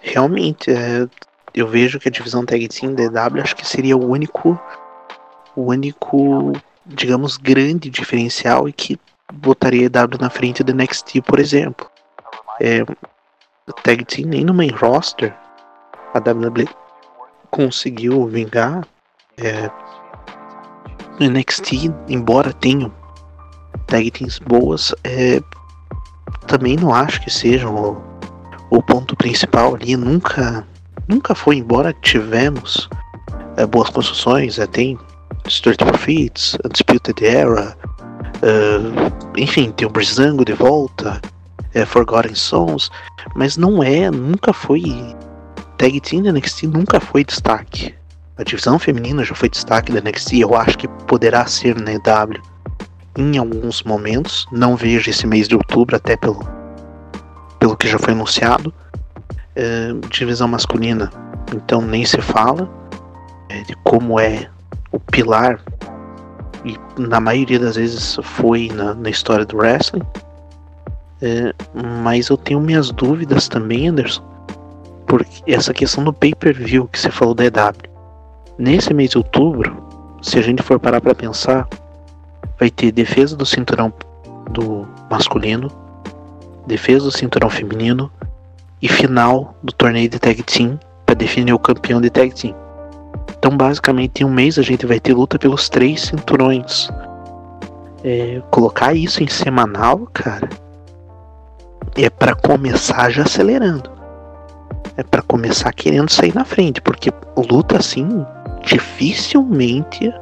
Realmente, 0.00 0.70
é, 0.70 1.06
eu 1.54 1.68
vejo 1.68 1.98
que 1.98 2.08
a 2.08 2.12
divisão 2.12 2.44
Tag 2.44 2.66
Team 2.68 2.94
DW 2.94 3.40
acho 3.42 3.56
que 3.56 3.66
seria 3.66 3.96
o 3.96 4.10
único, 4.10 4.60
o 5.54 5.62
único, 5.70 6.52
digamos, 6.84 7.36
grande 7.36 7.88
diferencial 7.88 8.68
e 8.68 8.72
que 8.72 8.98
botaria 9.32 9.86
EW 9.86 10.18
na 10.20 10.28
frente 10.28 10.62
do 10.62 10.74
NXT, 10.74 11.22
por 11.26 11.38
exemplo. 11.38 11.88
É, 12.60 12.84
Tag 13.82 14.04
Team 14.04 14.28
nem 14.28 14.44
no 14.44 14.52
main 14.52 14.70
roster 14.70 15.34
a 16.14 16.18
WWE 16.18 16.68
conseguiu 17.50 18.26
vingar. 18.26 18.86
É, 19.38 19.70
no 21.22 21.38
NXT, 21.38 21.92
embora 22.08 22.52
tenham 22.52 22.92
tag 23.86 24.10
teams 24.10 24.38
boas, 24.38 24.94
é, 25.04 25.40
também 26.46 26.76
não 26.76 26.94
acho 26.94 27.20
que 27.22 27.30
sejam 27.30 27.74
o, 27.74 28.02
o, 28.70 28.82
ponto 28.82 29.16
principal 29.16 29.74
ali. 29.74 29.96
Nunca, 29.96 30.66
nunca 31.08 31.34
foi, 31.34 31.56
embora 31.56 31.94
tivemos 32.02 32.88
é, 33.56 33.66
boas 33.66 33.90
construções, 33.90 34.58
é, 34.58 34.66
tem 34.66 34.98
Street 35.46 35.78
Profits, 35.78 36.56
Undisputed 36.64 37.24
Era, 37.24 37.76
uh, 38.42 39.36
enfim, 39.36 39.72
tem 39.72 39.86
o 39.86 39.90
Brizango 39.90 40.44
de 40.44 40.52
volta, 40.52 41.20
é, 41.74 41.84
Forgotten 41.84 42.34
Sons, 42.34 42.90
mas 43.34 43.56
não 43.56 43.82
é, 43.82 44.10
nunca 44.10 44.52
foi. 44.52 44.82
Tag 45.78 46.00
Team 46.00 46.22
NXT 46.32 46.64
nunca 46.68 47.00
foi 47.00 47.24
destaque. 47.24 47.94
A 48.42 48.44
divisão 48.44 48.76
feminina 48.76 49.24
já 49.24 49.36
foi 49.36 49.48
destaque 49.48 49.92
da 49.92 50.00
NXT, 50.00 50.40
eu 50.40 50.56
acho 50.56 50.76
que 50.76 50.88
poderá 51.06 51.46
ser 51.46 51.80
na 51.80 51.92
EW 51.92 52.42
em 53.16 53.38
alguns 53.38 53.84
momentos. 53.84 54.48
Não 54.50 54.74
vejo 54.74 55.08
esse 55.08 55.28
mês 55.28 55.46
de 55.46 55.54
outubro, 55.54 55.94
até 55.94 56.16
pelo, 56.16 56.44
pelo 57.60 57.76
que 57.76 57.86
já 57.86 58.00
foi 58.00 58.14
anunciado. 58.14 58.74
É, 59.54 59.92
divisão 60.10 60.48
masculina, 60.48 61.08
então 61.54 61.80
nem 61.80 62.04
se 62.04 62.20
fala 62.20 62.68
é, 63.48 63.62
de 63.62 63.76
como 63.84 64.18
é 64.18 64.50
o 64.90 64.98
pilar, 64.98 65.60
e 66.64 66.76
na 67.00 67.20
maioria 67.20 67.60
das 67.60 67.76
vezes 67.76 68.18
foi 68.24 68.72
na, 68.74 68.92
na 68.92 69.08
história 69.08 69.44
do 69.44 69.58
wrestling. 69.58 70.02
É, 71.20 71.54
mas 72.02 72.28
eu 72.28 72.36
tenho 72.36 72.60
minhas 72.60 72.90
dúvidas 72.90 73.46
também, 73.46 73.86
Anderson, 73.86 74.24
porque 75.06 75.44
essa 75.46 75.72
questão 75.72 76.02
do 76.02 76.12
pay-per-view 76.12 76.88
que 76.88 76.98
você 76.98 77.08
falou 77.08 77.36
da 77.36 77.44
EW. 77.44 77.91
Nesse 78.58 78.92
mês 78.92 79.10
de 79.10 79.18
outubro, 79.18 79.82
se 80.20 80.38
a 80.38 80.42
gente 80.42 80.62
for 80.62 80.78
parar 80.78 81.00
para 81.00 81.14
pensar, 81.14 81.66
vai 82.58 82.70
ter 82.70 82.92
defesa 82.92 83.34
do 83.34 83.46
cinturão 83.46 83.92
do 84.50 84.86
masculino, 85.10 85.70
defesa 86.66 87.06
do 87.06 87.10
cinturão 87.10 87.48
feminino 87.48 88.10
e 88.80 88.88
final 88.88 89.54
do 89.62 89.72
torneio 89.72 90.08
de 90.08 90.18
tag 90.18 90.42
team 90.42 90.78
para 91.06 91.14
definir 91.14 91.52
o 91.52 91.58
campeão 91.58 92.00
de 92.00 92.10
tag 92.10 92.34
team. 92.34 92.54
Então, 93.38 93.56
basicamente, 93.56 94.22
em 94.22 94.26
um 94.26 94.30
mês 94.30 94.58
a 94.58 94.62
gente 94.62 94.86
vai 94.86 95.00
ter 95.00 95.14
luta 95.14 95.38
pelos 95.38 95.68
três 95.68 96.02
cinturões. 96.02 96.88
É, 98.04 98.42
colocar 98.50 98.94
isso 98.94 99.22
em 99.22 99.28
semanal, 99.28 100.08
cara, 100.12 100.48
é 101.96 102.10
para 102.10 102.34
começar 102.34 103.10
já 103.10 103.22
acelerando. 103.22 103.90
É 104.96 105.02
para 105.02 105.22
começar 105.22 105.72
querendo 105.72 106.10
sair 106.10 106.34
na 106.34 106.44
frente, 106.44 106.80
porque 106.80 107.10
luta 107.36 107.78
assim 107.78 108.24
dificilmente 108.72 110.12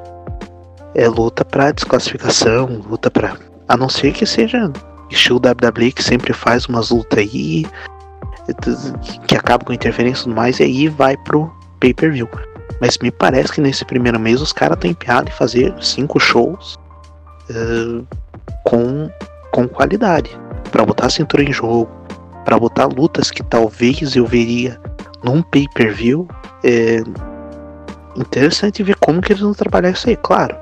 é 0.94 1.08
luta 1.08 1.44
para 1.44 1.70
desclassificação, 1.70 2.82
luta 2.88 3.10
para 3.10 3.36
a 3.68 3.76
não 3.76 3.88
ser 3.88 4.12
que 4.12 4.26
seja 4.26 4.70
estilo 5.08 5.40
WWE 5.40 5.92
que 5.92 6.02
sempre 6.02 6.32
faz 6.32 6.66
umas 6.66 6.90
lutas 6.90 7.20
aí 7.20 7.64
que 9.28 9.36
acaba 9.36 9.64
com 9.64 9.72
interferência 9.72 10.22
e 10.22 10.24
tudo 10.24 10.34
mais 10.34 10.58
e 10.58 10.64
aí 10.64 10.88
vai 10.88 11.16
pro 11.16 11.52
pay-per-view. 11.78 12.28
Mas 12.80 12.98
me 12.98 13.10
parece 13.10 13.52
que 13.52 13.60
nesse 13.60 13.84
primeiro 13.84 14.18
mês 14.18 14.40
os 14.40 14.52
caras 14.52 14.76
estão 14.76 14.90
empenhados 14.90 15.32
em 15.32 15.36
fazer 15.36 15.74
cinco 15.80 16.18
shows 16.18 16.76
uh, 17.50 18.04
com, 18.64 19.08
com 19.52 19.68
qualidade 19.68 20.36
para 20.72 20.84
botar 20.84 21.06
a 21.06 21.10
cintura 21.10 21.44
em 21.44 21.52
jogo, 21.52 21.88
para 22.44 22.58
botar 22.58 22.86
lutas 22.86 23.30
que 23.30 23.42
talvez 23.44 24.16
eu 24.16 24.26
veria 24.26 24.80
num 25.22 25.42
pay-per-view. 25.42 26.26
É 26.64 27.02
interessante 28.16 28.82
ver 28.82 28.96
como 28.96 29.20
que 29.20 29.32
eles 29.32 29.42
vão 29.42 29.54
trabalhar 29.54 29.90
isso 29.90 30.08
aí. 30.08 30.16
Claro, 30.16 30.56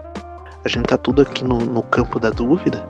a 0.65 0.69
gente 0.69 0.87
tá 0.87 0.97
tudo 0.97 1.23
aqui 1.23 1.45
no, 1.45 1.59
no 1.59 1.83
campo 1.83 2.19
da 2.19 2.31
dúvida, 2.31 2.87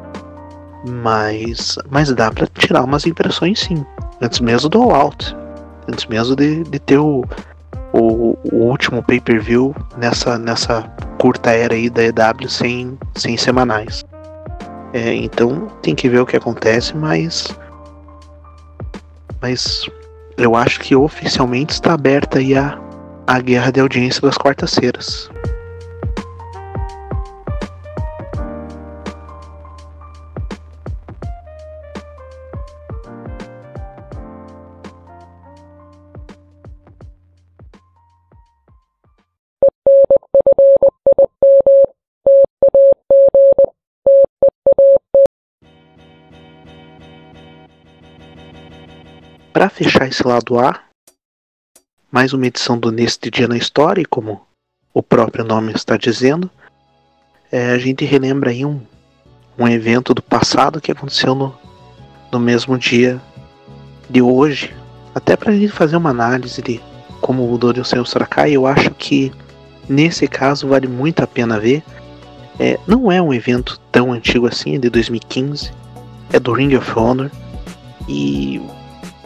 mas, 0.86 1.76
mas 1.90 2.12
dá 2.12 2.30
para 2.30 2.46
tirar 2.46 2.82
umas 2.84 3.06
impressões 3.06 3.60
sim. 3.60 3.84
Antes 4.20 4.40
mesmo 4.40 4.68
do 4.68 4.82
All 4.82 4.94
Out, 4.94 5.36
antes 5.88 6.06
mesmo 6.06 6.34
de, 6.34 6.64
de 6.64 6.78
ter 6.78 6.98
o, 6.98 7.24
o, 7.92 8.36
o 8.52 8.56
último 8.56 9.02
pay-per-view 9.02 9.74
nessa, 9.96 10.38
nessa 10.38 10.82
curta 11.18 11.50
era 11.50 11.74
aí 11.74 11.88
da 11.88 12.02
EW 12.02 12.48
sem, 12.48 12.98
sem 13.14 13.36
semanais. 13.36 14.04
É, 14.92 15.14
então 15.14 15.68
tem 15.82 15.94
que 15.94 16.08
ver 16.08 16.20
o 16.20 16.26
que 16.26 16.36
acontece, 16.36 16.96
mas. 16.96 17.46
Mas 19.40 19.88
eu 20.36 20.56
acho 20.56 20.80
que 20.80 20.96
oficialmente 20.96 21.74
está 21.74 21.92
aberta 21.92 22.38
aí 22.38 22.56
a, 22.56 22.78
a 23.28 23.40
guerra 23.40 23.70
de 23.70 23.78
audiência 23.78 24.22
das 24.22 24.38
quartas-feiras. 24.38 25.30
Para 49.52 49.68
fechar 49.68 50.08
esse 50.08 50.26
lado 50.26 50.58
A, 50.58 50.87
mais 52.10 52.32
uma 52.32 52.46
edição 52.46 52.78
do 52.78 52.90
Neste 52.90 53.30
Dia 53.30 53.46
na 53.46 53.56
História, 53.56 54.00
e 54.00 54.06
como 54.06 54.40
o 54.94 55.02
próprio 55.02 55.44
nome 55.44 55.72
está 55.72 55.98
dizendo, 55.98 56.50
é, 57.52 57.70
a 57.70 57.78
gente 57.78 58.02
relembra 58.04 58.48
aí 58.50 58.64
um, 58.64 58.80
um 59.58 59.68
evento 59.68 60.14
do 60.14 60.22
passado 60.22 60.80
que 60.80 60.90
aconteceu 60.90 61.34
no, 61.34 61.54
no 62.32 62.40
mesmo 62.40 62.78
dia 62.78 63.20
de 64.08 64.22
hoje, 64.22 64.74
até 65.14 65.36
para 65.36 65.52
a 65.52 65.54
gente 65.54 65.68
fazer 65.68 65.96
uma 65.96 66.08
análise 66.08 66.62
de 66.62 66.80
como 67.20 67.46
mudou 67.46 67.74
de 67.74 67.80
um 67.80 67.84
seu 67.84 68.02
para 68.04 68.26
cá, 68.26 68.48
eu 68.48 68.66
acho 68.66 68.90
que 68.92 69.30
nesse 69.86 70.26
caso 70.26 70.68
vale 70.68 70.86
muito 70.86 71.22
a 71.22 71.26
pena 71.26 71.60
ver. 71.60 71.82
É, 72.58 72.78
não 72.86 73.12
é 73.12 73.20
um 73.20 73.34
evento 73.34 73.78
tão 73.92 74.12
antigo 74.12 74.46
assim, 74.46 74.76
é 74.76 74.78
de 74.78 74.88
2015, 74.88 75.72
é 76.32 76.40
do 76.40 76.52
Ring 76.52 76.74
of 76.74 76.98
Honor, 76.98 77.30
e 78.08 78.62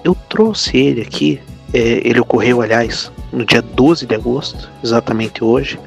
eu 0.03 0.17
trouxe 0.29 0.77
ele 0.77 1.01
aqui, 1.01 1.41
é, 1.73 2.07
ele 2.07 2.21
ocorreu, 2.21 2.61
aliás, 2.61 3.11
no 3.33 3.45
dia 3.45 3.63
12 3.63 4.07
de 4.07 4.15
agosto, 4.15 4.71
exatamente 4.83 5.43
hoje. 5.43 5.79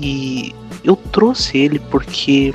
E 0.00 0.54
eu 0.82 0.96
trouxe 0.96 1.58
ele 1.58 1.78
porque 1.78 2.54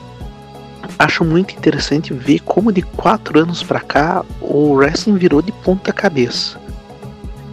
acho 0.97 1.23
muito 1.23 1.53
interessante 1.53 2.13
ver 2.13 2.39
como 2.39 2.71
de 2.71 2.81
quatro 2.81 3.39
anos 3.39 3.63
para 3.63 3.79
cá 3.79 4.25
o 4.41 4.73
wrestling 4.73 5.17
virou 5.17 5.41
de 5.41 5.51
ponta 5.51 5.91
cabeça. 5.91 6.59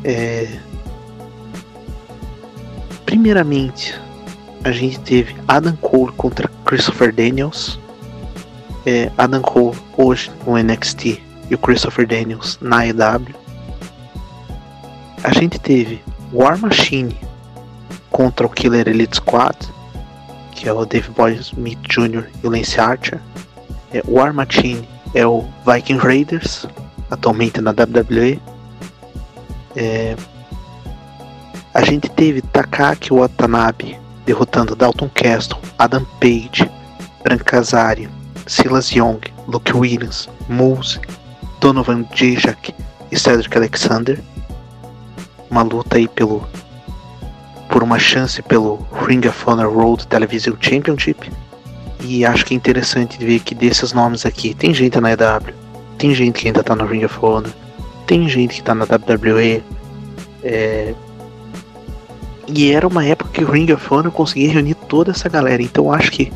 É... 0.05 0.49
Primeiramente, 3.05 4.01
a 4.65 4.71
gente 4.71 5.01
teve 5.01 5.35
Adam 5.49 5.77
Cole 5.77 6.13
contra 6.13 6.49
Christopher 6.65 7.13
Daniels. 7.13 7.79
É, 8.87 9.11
Adam 9.19 9.43
Cole 9.43 9.77
hoje 9.97 10.31
no 10.47 10.57
NXT 10.57 11.21
e 11.51 11.55
o 11.55 11.59
Christopher 11.59 12.07
Daniels 12.07 12.57
na 12.61 12.87
EW. 12.87 13.40
A 15.23 15.33
gente 15.33 15.59
teve 15.59 16.03
War 16.33 16.59
Machine 16.59 17.17
contra 18.11 18.47
o 18.47 18.51
Killer 18.51 18.89
Elite 18.89 19.17
Squad, 19.17 19.57
que 20.53 20.69
é 20.69 20.73
o 20.73 20.85
Dave 20.85 21.11
Boy 21.11 21.35
Smith 21.35 21.79
Jr. 21.89 22.25
e 22.43 22.47
o 22.47 22.51
Lance 22.51 22.81
Archer. 22.81 23.21
É, 23.93 24.03
War 24.07 24.33
Machine 24.33 24.89
é 25.15 25.27
o 25.27 25.45
Viking 25.67 25.99
Raiders, 25.99 26.67
atualmente 27.11 27.61
na 27.61 27.71
WWE. 27.71 28.41
É, 29.77 30.17
a 31.75 31.85
gente 31.85 32.09
teve 32.09 32.43
Takaki 32.43 33.13
Watanabe 33.13 33.99
derrotando 34.27 34.75
Dalton 34.75 35.11
Castle, 35.15 35.59
Adam 35.79 36.05
Page, 36.21 36.71
Branca 37.23 37.45
Kazari, 37.45 38.09
Silas 38.47 38.91
Young, 38.91 39.21
Luke 39.47 39.73
Williams, 39.77 40.29
Moose 40.49 41.01
Donovan 41.61 42.07
Dijak 42.15 42.75
e 43.11 43.19
Cedric 43.19 43.57
Alexander. 43.57 44.19
Uma 45.51 45.63
luta 45.63 45.97
aí 45.97 46.07
pelo 46.07 46.47
por 47.71 47.83
uma 47.83 47.99
chance 47.99 48.43
pelo 48.43 48.85
Ring 49.07 49.27
of 49.27 49.45
Honor 49.47 49.73
Road 49.73 50.07
Television 50.09 50.55
Championship. 50.61 51.31
E 52.01 52.25
acho 52.25 52.45
que 52.45 52.55
é 52.55 52.57
interessante 52.57 53.25
ver 53.25 53.41
que 53.41 53.55
desses 53.55 53.93
nomes 53.93 54.27
aqui, 54.27 54.55
tem 54.55 54.75
gente 54.75 55.01
na 55.01 55.13
EW, 55.13 55.55
tem 55.97 56.15
gente 56.15 56.41
que 56.41 56.49
ainda 56.49 56.63
tá 56.63 56.75
no 56.75 56.85
Ring 56.85 57.05
of 57.05 57.17
Honor, 57.23 57.53
tem 58.07 58.29
gente 58.29 58.57
que 58.57 58.63
tá 58.63 58.75
na 58.75 58.85
WWE. 58.85 59.63
É... 60.43 60.95
E 62.49 62.73
era 62.73 62.89
uma 62.89 63.05
época 63.05 63.31
que 63.31 63.45
o 63.45 63.51
Ring 63.51 63.71
of 63.73 63.95
Honor 63.95 64.11
conseguia 64.11 64.51
reunir 64.51 64.75
toda 64.75 65.13
essa 65.13 65.29
galera. 65.29 65.63
Então 65.63 65.93
acho 65.93 66.11
que 66.11 66.33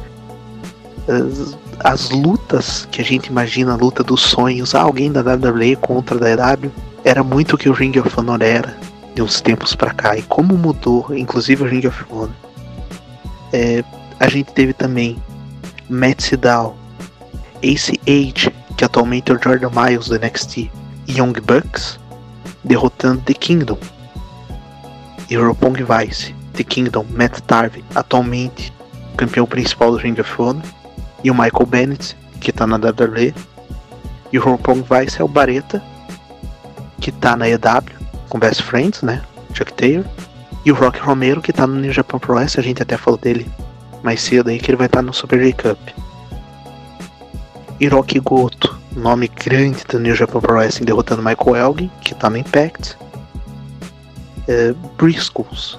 as 1.80 2.10
lutas 2.10 2.86
que 2.92 3.00
a 3.00 3.04
gente 3.04 3.26
imagina, 3.26 3.72
a 3.72 3.76
luta 3.76 4.04
dos 4.04 4.22
sonhos, 4.22 4.74
ah, 4.74 4.82
alguém 4.82 5.10
da 5.10 5.20
WWE 5.20 5.76
contra 5.76 6.24
a 6.24 6.30
EW, 6.30 6.70
era 7.04 7.24
muito 7.24 7.54
o 7.54 7.58
que 7.58 7.68
o 7.68 7.72
Ring 7.72 7.98
of 7.98 8.08
Honor 8.18 8.42
era 8.42 8.76
de 9.14 9.22
uns 9.22 9.40
tempos 9.40 9.74
para 9.74 9.92
cá 9.92 10.16
e 10.16 10.22
como 10.22 10.56
mudou, 10.56 11.06
inclusive 11.16 11.62
o 11.62 11.66
Ring 11.66 11.86
of 11.86 12.04
Honor. 12.10 12.30
É, 13.52 13.84
a 14.18 14.28
gente 14.28 14.52
teve 14.52 14.72
também 14.72 15.16
Matt 15.88 16.20
Sydal, 16.20 16.76
Ace 17.62 18.00
Age, 18.06 18.52
que 18.76 18.84
atualmente 18.84 19.30
é 19.30 19.34
o 19.34 19.42
Jordan 19.42 19.70
Miles 19.70 20.08
do 20.08 20.18
NXT, 20.18 20.70
e 21.06 21.18
Young 21.18 21.34
Bucks, 21.34 21.98
derrotando 22.64 23.22
The 23.22 23.34
Kingdom. 23.34 23.78
E 25.30 25.36
Roppongi 25.36 25.84
Vice, 25.84 26.34
The 26.54 26.64
Kingdom, 26.64 27.06
Matt 27.10 27.40
Tarvey, 27.40 27.84
atualmente 27.94 28.72
campeão 29.16 29.46
principal 29.46 29.92
do 29.92 29.96
Ring 29.96 30.16
of 30.20 30.42
Honor 30.42 30.62
e 31.22 31.30
o 31.30 31.34
Michael 31.34 31.66
Bennett, 31.66 32.16
que 32.40 32.52
tá 32.52 32.66
na 32.66 32.76
WWE. 32.76 33.34
E 34.32 34.38
o 34.38 34.42
Roppongi 34.42 34.82
Vice 34.82 35.20
é 35.20 35.24
o 35.24 35.28
Bareta, 35.28 35.82
que 37.00 37.12
tá 37.12 37.36
na 37.36 37.48
EW, 37.48 38.03
com 38.34 38.38
Best 38.40 38.64
Friends, 38.64 39.00
né? 39.02 39.22
Chuck 39.52 39.72
Taylor. 39.74 40.04
E 40.64 40.72
o 40.72 40.74
Rock 40.74 40.98
Romero, 40.98 41.40
que 41.40 41.52
tá 41.52 41.68
no 41.68 41.76
New 41.76 41.92
Japan 41.92 42.18
Pro 42.18 42.34
Wrestling, 42.34 42.62
a 42.62 42.64
gente 42.64 42.82
até 42.82 42.96
falou 42.96 43.16
dele 43.16 43.46
mais 44.02 44.20
cedo 44.20 44.50
aí, 44.50 44.58
que 44.58 44.72
ele 44.72 44.76
vai 44.76 44.86
estar 44.86 44.98
tá 44.98 45.02
no 45.02 45.12
Super 45.12 45.40
J 45.40 45.52
Cup. 45.52 45.78
Hiroki 47.78 48.18
Goto, 48.18 48.76
nome 48.96 49.28
grande 49.28 49.84
do 49.84 50.00
New 50.00 50.16
Japan 50.16 50.40
Pro 50.40 50.54
Wrestling, 50.54 50.84
derrotando 50.84 51.22
Michael 51.22 51.54
Elgin, 51.54 51.90
que 52.00 52.12
tá 52.12 52.28
no 52.28 52.36
Impact. 52.36 52.96
É, 54.48 54.74
Briscoes, 54.98 55.78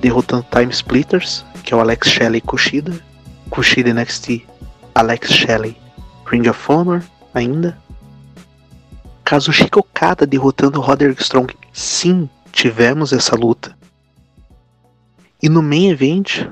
derrotando 0.00 0.46
Time 0.52 0.72
Splitters, 0.72 1.44
que 1.64 1.74
é 1.74 1.76
o 1.76 1.80
Alex 1.80 2.08
Shelley 2.08 2.40
Kushida. 2.40 2.92
Kushida 3.50 3.92
NXT 3.92 4.42
Alex 4.94 5.32
Shelley, 5.32 5.76
Ring 6.30 6.48
of 6.48 6.60
Honor 6.70 7.02
ainda. 7.34 7.76
Kazushika 9.28 9.78
Okada 9.78 10.26
derrotando 10.26 10.80
Roderick 10.80 11.20
Strong. 11.20 11.54
Sim, 11.70 12.30
tivemos 12.50 13.12
essa 13.12 13.36
luta. 13.36 13.76
E 15.42 15.50
no 15.50 15.62
main 15.62 15.90
event, 15.90 16.48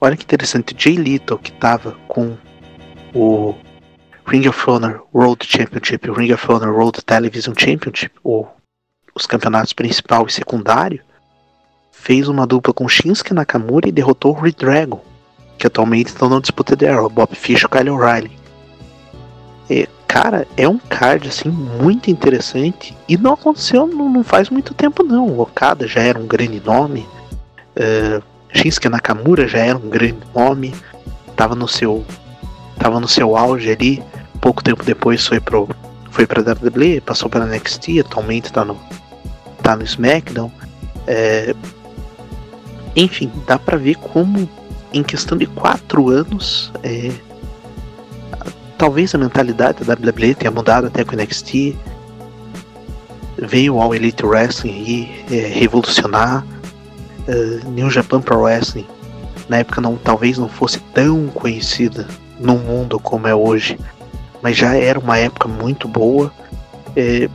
olha 0.00 0.16
que 0.16 0.24
interessante, 0.24 0.74
Jay 0.74 0.94
Little 0.94 1.36
que 1.36 1.52
tava 1.52 1.92
com 2.08 2.34
o 3.14 3.54
Ring 4.26 4.48
of 4.48 4.58
Honor 4.70 5.02
World 5.12 5.46
Championship, 5.46 6.08
o 6.08 6.14
Ring 6.14 6.32
of 6.32 6.50
Honor 6.50 6.74
World 6.74 7.04
Television 7.04 7.52
Championship, 7.54 8.14
ou 8.24 8.50
os 9.14 9.26
campeonatos 9.26 9.74
principal 9.74 10.26
e 10.26 10.32
secundário, 10.32 11.02
fez 11.92 12.26
uma 12.26 12.46
dupla 12.46 12.72
com 12.72 12.88
Shinsuke 12.88 13.34
Nakamura 13.34 13.86
e 13.86 13.92
derrotou 13.92 14.34
o 14.34 14.40
Red 14.40 14.52
Dragon, 14.52 15.04
que 15.58 15.66
atualmente 15.66 16.06
estão 16.06 16.30
na 16.30 16.40
disputa 16.40 16.74
de 16.74 16.86
Arrow, 16.86 17.10
Bob 17.10 17.36
Fish 17.36 17.64
e 17.64 17.68
Kyle 17.68 17.90
O'Reilly. 17.90 18.32
É, 19.68 19.86
cara, 20.14 20.46
é 20.56 20.68
um 20.68 20.78
card 20.78 21.26
assim 21.26 21.48
muito 21.48 22.08
interessante 22.08 22.96
e 23.08 23.16
não 23.16 23.32
aconteceu 23.32 23.84
não, 23.84 24.08
não 24.08 24.22
faz 24.22 24.48
muito 24.48 24.72
tempo 24.72 25.02
não. 25.02 25.26
O 25.26 25.40
Okada 25.40 25.88
já 25.88 26.02
era 26.02 26.16
um 26.16 26.24
grande 26.24 26.62
nome, 26.64 27.04
uh, 27.76 28.22
Shinsuke 28.54 28.88
Nakamura 28.88 29.48
já 29.48 29.58
era 29.58 29.76
um 29.76 29.88
grande 29.88 30.20
nome, 30.32 30.72
tava 31.34 31.56
no 31.56 31.66
seu 31.66 32.04
tava 32.78 33.00
no 33.00 33.08
seu 33.08 33.36
auge 33.36 33.72
ali. 33.72 34.00
Pouco 34.40 34.62
tempo 34.62 34.84
depois 34.84 35.26
foi 35.26 35.40
pro 35.40 35.68
foi 36.12 36.28
para 36.28 36.42
WWE, 36.42 37.00
passou 37.00 37.28
para 37.28 37.44
NXT, 37.44 37.98
atualmente 37.98 38.52
tá 38.52 38.64
no 38.64 38.78
tá 39.64 39.74
no 39.74 39.82
SmackDown. 39.82 40.52
É, 41.08 41.56
enfim, 42.94 43.32
dá 43.48 43.58
para 43.58 43.76
ver 43.76 43.96
como 43.96 44.48
em 44.92 45.02
questão 45.02 45.36
de 45.36 45.46
quatro 45.46 46.08
anos 46.08 46.70
é, 46.84 47.10
talvez 48.78 49.14
a 49.14 49.18
mentalidade 49.18 49.84
da 49.84 49.94
WWE 49.94 50.34
tenha 50.34 50.50
mudado 50.50 50.86
até 50.86 51.04
com 51.04 51.14
o 51.14 51.18
NXT. 51.18 51.76
Veio 53.38 53.80
ao 53.80 53.94
Elite 53.94 54.24
Wrestling 54.24 54.72
aí 54.72 55.24
é, 55.30 55.46
revolucionar. 55.48 56.44
Uh, 57.26 57.70
New 57.70 57.90
Japan 57.90 58.20
Pro 58.20 58.42
Wrestling 58.42 58.86
na 59.48 59.58
época 59.58 59.80
não 59.80 59.96
talvez 59.96 60.38
não 60.38 60.48
fosse 60.48 60.78
tão 60.92 61.26
conhecida 61.28 62.06
no 62.38 62.56
mundo 62.56 62.98
como 62.98 63.26
é 63.26 63.34
hoje, 63.34 63.78
mas 64.42 64.56
já 64.56 64.74
era 64.74 64.98
uma 64.98 65.18
época 65.18 65.48
muito 65.48 65.86
boa. 65.88 66.32
É, 66.96 67.28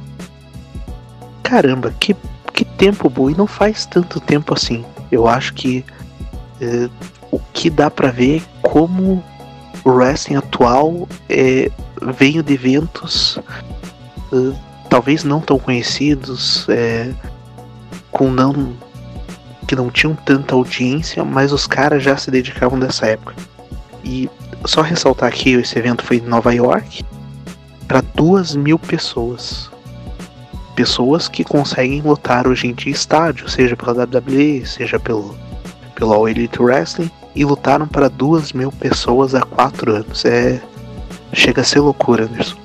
caramba, 1.43 1.93
que, 1.99 2.15
que 2.53 2.65
tempo 2.65 3.09
bom! 3.09 3.29
E 3.29 3.35
não 3.35 3.47
faz 3.47 3.85
tanto 3.85 4.19
tempo 4.19 4.53
assim. 4.53 4.83
Eu 5.11 5.27
acho 5.27 5.53
que 5.53 5.85
é, 6.61 6.89
o 7.31 7.39
que 7.53 7.69
dá 7.69 7.89
para 7.89 8.11
ver 8.11 8.37
é 8.41 8.67
como 8.67 9.23
o 9.83 9.89
wrestling 9.89 10.35
atual 10.35 11.07
é, 11.29 11.71
veio 12.17 12.43
de 12.43 12.53
eventos 12.53 13.39
é, 14.31 14.69
talvez 14.89 15.23
não 15.23 15.39
tão 15.39 15.59
conhecidos, 15.59 16.67
é, 16.69 17.13
com 18.11 18.29
não 18.31 18.75
que 19.67 19.75
não 19.75 19.91
tinham 19.91 20.15
tanta 20.15 20.55
audiência, 20.55 21.23
mas 21.23 21.53
os 21.53 21.67
caras 21.67 22.01
já 22.01 22.17
se 22.17 22.31
dedicavam 22.31 22.79
dessa 22.79 23.05
época. 23.05 23.35
E 24.03 24.27
só 24.65 24.81
ressaltar 24.81 25.29
aqui, 25.29 25.51
esse 25.51 25.77
evento 25.77 26.03
foi 26.03 26.17
em 26.17 26.21
Nova 26.21 26.51
York 26.55 27.05
para 27.87 28.01
duas 28.01 28.55
mil 28.55 28.79
pessoas. 28.79 29.69
Pessoas 30.75 31.27
que 31.27 31.43
conseguem 31.43 32.01
lotar 32.01 32.47
hoje 32.47 32.65
em 32.65 32.73
dia 32.73 32.91
estádio, 32.91 33.47
seja 33.47 33.75
pela 33.75 33.93
WWE, 33.93 34.65
seja 34.65 34.99
pelo, 34.99 35.37
pelo 35.93 36.13
All 36.13 36.27
Elite 36.27 36.59
Wrestling, 36.59 37.11
e 37.35 37.45
lutaram 37.45 37.87
para 37.87 38.09
duas 38.09 38.53
mil 38.53 38.71
pessoas 38.71 39.35
há 39.35 39.41
quatro 39.41 39.95
anos. 39.95 40.25
É. 40.25 40.61
Chega 41.31 41.61
a 41.61 41.63
ser 41.63 41.79
loucura, 41.79 42.25
Anderson. 42.25 42.57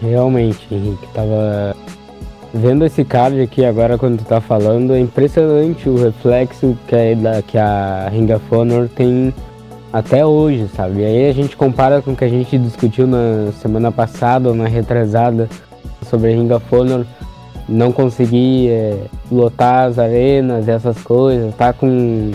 Realmente, 0.00 0.66
Henrique, 0.70 1.06
tava 1.14 1.74
vendo 2.52 2.84
esse 2.84 3.04
card 3.04 3.40
aqui 3.40 3.64
agora 3.64 3.96
quando 3.98 4.18
tu 4.18 4.24
tá 4.24 4.40
falando, 4.40 4.94
é 4.94 5.00
impressionante 5.00 5.88
o 5.88 5.96
reflexo 5.96 6.76
que 6.86 6.94
a, 6.94 7.42
que 7.42 7.58
a 7.58 8.08
Ring 8.10 8.30
of 8.32 8.44
Honor 8.54 8.88
tem 8.88 9.34
até 9.92 10.26
hoje, 10.26 10.68
sabe? 10.76 11.00
E 11.00 11.04
aí 11.04 11.28
a 11.30 11.32
gente 11.32 11.56
compara 11.56 12.02
com 12.02 12.12
o 12.12 12.16
que 12.16 12.24
a 12.24 12.28
gente 12.28 12.58
discutiu 12.58 13.06
na 13.06 13.50
semana 13.60 13.90
passada 13.90 14.48
ou 14.50 14.54
na 14.54 14.68
retrasada 14.68 15.48
sobre 16.08 16.32
a 16.32 16.36
Ring 16.36 16.52
of 16.52 16.64
Honor 16.74 17.06
não 17.68 17.92
conseguir 17.92 18.68
é, 18.68 18.98
lotar 19.30 19.88
as 19.88 19.98
arenas, 19.98 20.68
essas 20.68 21.00
coisas, 21.02 21.54
tá 21.54 21.72
com 21.72 22.30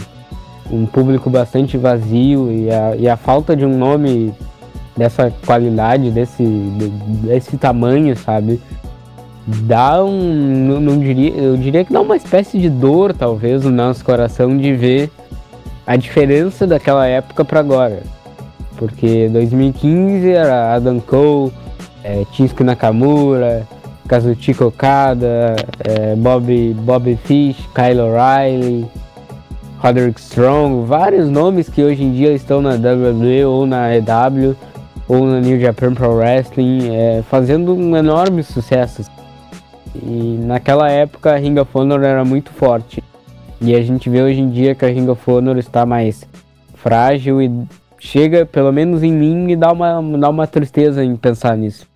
um 0.71 0.85
público 0.85 1.29
bastante 1.29 1.77
vazio 1.77 2.51
e 2.51 2.71
a, 2.71 2.95
e 2.95 3.09
a 3.09 3.17
falta 3.17 3.55
de 3.55 3.65
um 3.65 3.77
nome 3.77 4.33
dessa 4.95 5.33
qualidade, 5.45 6.11
desse, 6.11 6.43
desse 6.43 7.57
tamanho, 7.57 8.15
sabe? 8.17 8.59
Dá 9.47 10.03
um. 10.03 10.67
Não, 10.67 10.79
não, 10.79 10.99
diria, 10.99 11.31
eu 11.31 11.57
diria 11.57 11.83
que 11.83 11.91
dá 11.91 12.01
uma 12.01 12.15
espécie 12.15 12.59
de 12.59 12.69
dor, 12.69 13.13
talvez, 13.13 13.63
no 13.63 13.71
nosso 13.71 14.03
coração 14.05 14.55
de 14.55 14.73
ver 14.73 15.09
a 15.87 15.95
diferença 15.95 16.67
daquela 16.67 17.07
época 17.07 17.43
para 17.43 17.59
agora. 17.59 18.03
Porque 18.77 19.27
2015 19.29 20.29
era 20.29 20.75
Adam 20.75 20.99
Cole, 20.99 21.51
é, 22.03 22.23
Shinsuke 22.31 22.63
Nakamura, 22.63 23.67
Kazuchika 24.09 24.65
Okada, 24.65 25.55
é, 25.81 26.15
Bobby, 26.15 26.73
Bobby 26.73 27.15
Fish, 27.15 27.57
Kyle 27.75 28.01
O'Reilly, 28.01 28.87
Roderick 29.77 30.19
Strong, 30.19 30.87
vários 30.87 31.29
nomes 31.29 31.69
que 31.69 31.83
hoje 31.83 32.03
em 32.03 32.11
dia 32.11 32.33
estão 32.33 32.59
na 32.59 32.71
WWE 32.71 33.45
ou 33.45 33.67
na 33.67 33.95
EW 33.95 34.55
ou 35.07 35.27
na 35.27 35.39
New 35.39 35.59
Japan 35.59 35.93
Pro 35.93 36.15
Wrestling, 36.15 36.89
é, 36.91 37.21
fazendo 37.29 37.75
um 37.75 37.95
enorme 37.95 38.41
sucesso. 38.41 39.03
E 39.95 40.39
naquela 40.43 40.89
época 40.89 41.31
a 41.31 41.37
Ring 41.37 41.59
of 41.59 41.69
Honor 41.71 42.03
era 42.03 42.25
muito 42.25 42.51
forte. 42.51 43.03
E 43.61 43.75
a 43.75 43.81
gente 43.83 44.09
vê 44.09 44.23
hoje 44.23 44.39
em 44.39 44.49
dia 44.49 44.73
que 44.73 44.85
a 44.85 44.89
Ring 44.89 45.07
of 45.07 45.21
Honor 45.29 45.57
está 45.59 45.85
mais 45.85 46.23
frágil 46.73 47.41
e 47.41 47.51
chega, 47.99 48.43
pelo 48.43 48.71
menos 48.71 49.03
em 49.03 49.11
mim, 49.11 49.35
me 49.35 49.55
dá 49.55 49.71
uma, 49.71 50.01
dá 50.17 50.29
uma 50.29 50.47
tristeza 50.47 51.03
em 51.03 51.15
pensar 51.15 51.55
nisso. 51.55 51.88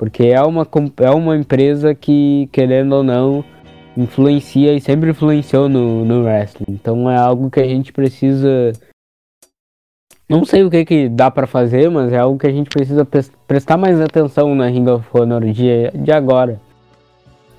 Porque 0.00 0.22
é 0.22 0.40
uma, 0.40 0.66
é 0.96 1.10
uma 1.10 1.36
empresa 1.36 1.94
que, 1.94 2.48
querendo 2.52 2.94
ou 2.94 3.02
não, 3.02 3.44
influencia 3.94 4.72
e 4.72 4.80
sempre 4.80 5.10
influenciou 5.10 5.68
no, 5.68 6.06
no 6.06 6.24
wrestling. 6.24 6.64
Então 6.70 7.10
é 7.10 7.18
algo 7.18 7.50
que 7.50 7.60
a 7.60 7.66
gente 7.66 7.92
precisa. 7.92 8.72
Não 10.26 10.42
sei 10.42 10.64
o 10.64 10.70
que, 10.70 10.86
que 10.86 11.06
dá 11.06 11.30
para 11.30 11.46
fazer, 11.46 11.90
mas 11.90 12.14
é 12.14 12.16
algo 12.16 12.38
que 12.38 12.46
a 12.46 12.50
gente 12.50 12.70
precisa 12.70 13.06
prestar 13.46 13.76
mais 13.76 14.00
atenção 14.00 14.54
na 14.54 14.68
Ring 14.68 14.88
of 14.88 15.06
Honor 15.12 15.44
de, 15.52 15.90
de 15.90 16.10
agora. 16.10 16.58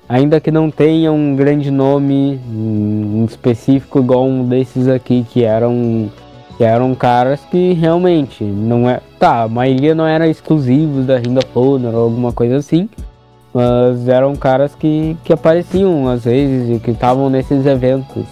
Ainda 0.08 0.40
que 0.40 0.50
não 0.50 0.68
tenha 0.68 1.12
um 1.12 1.36
grande 1.36 1.70
nome 1.70 2.40
um 2.48 3.24
específico 3.24 4.00
igual 4.00 4.26
um 4.26 4.48
desses 4.48 4.88
aqui, 4.88 5.24
que 5.30 5.44
eram 5.44 6.10
que 6.62 6.66
eram 6.66 6.94
caras 6.94 7.40
que 7.50 7.72
realmente 7.72 8.44
não 8.44 8.88
é. 8.88 9.00
Tá, 9.18 9.42
a 9.42 9.48
maioria 9.48 9.96
não 9.96 10.06
era 10.06 10.28
exclusivos 10.28 11.04
da 11.04 11.18
Ring 11.18 11.36
of 11.36 11.48
Honor 11.56 11.92
ou 11.92 12.04
alguma 12.04 12.32
coisa 12.32 12.58
assim. 12.58 12.88
Mas 13.52 14.06
eram 14.06 14.36
caras 14.36 14.72
que, 14.72 15.16
que 15.24 15.32
apareciam 15.32 16.08
às 16.08 16.22
vezes 16.22 16.76
e 16.76 16.78
que 16.78 16.92
estavam 16.92 17.28
nesses 17.28 17.66
eventos. 17.66 18.24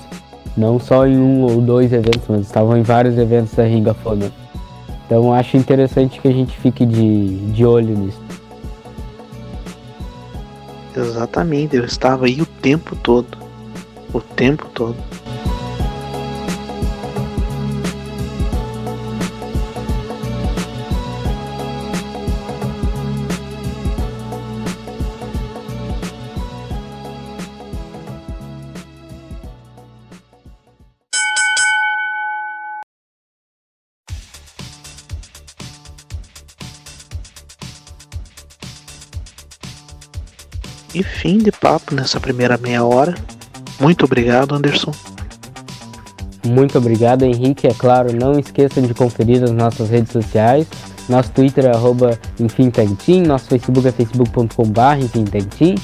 Não 0.56 0.78
só 0.78 1.08
em 1.08 1.18
um 1.18 1.42
ou 1.42 1.60
dois 1.60 1.92
eventos, 1.92 2.22
mas 2.28 2.42
estavam 2.42 2.76
em 2.76 2.82
vários 2.82 3.18
eventos 3.18 3.52
da 3.54 3.64
Ring 3.64 3.88
of 3.88 3.98
Honor. 4.04 4.30
Então 5.06 5.34
acho 5.34 5.56
interessante 5.56 6.20
que 6.20 6.28
a 6.28 6.32
gente 6.32 6.56
fique 6.56 6.86
de, 6.86 7.36
de 7.50 7.66
olho 7.66 7.98
nisso. 7.98 8.22
Exatamente, 10.96 11.74
eu 11.74 11.84
estava 11.84 12.26
aí 12.26 12.40
o 12.40 12.46
tempo 12.46 12.94
todo. 12.94 13.26
O 14.14 14.20
tempo 14.20 14.68
todo. 14.72 14.94
E 40.94 41.02
fim 41.02 41.38
de 41.38 41.52
papo 41.52 41.94
nessa 41.94 42.18
primeira 42.18 42.58
meia 42.58 42.84
hora. 42.84 43.14
Muito 43.78 44.04
obrigado, 44.04 44.54
Anderson. 44.54 44.92
Muito 46.44 46.78
obrigado, 46.78 47.22
Henrique. 47.22 47.66
É 47.66 47.74
claro, 47.74 48.12
não 48.12 48.38
esqueçam 48.38 48.82
de 48.82 48.94
conferir 48.94 49.42
as 49.42 49.52
nossas 49.52 49.88
redes 49.90 50.12
sociais. 50.12 50.66
Nosso 51.08 51.30
Twitter 51.32 51.66
é 51.66 51.70
arroba 51.70 52.18
EnfimTagTeam, 52.38 53.24
nosso 53.24 53.46
Facebook 53.46 53.86
é 53.86 53.92
facebook.com.br 53.92 54.80
EnfimTagTeam. 55.02 55.76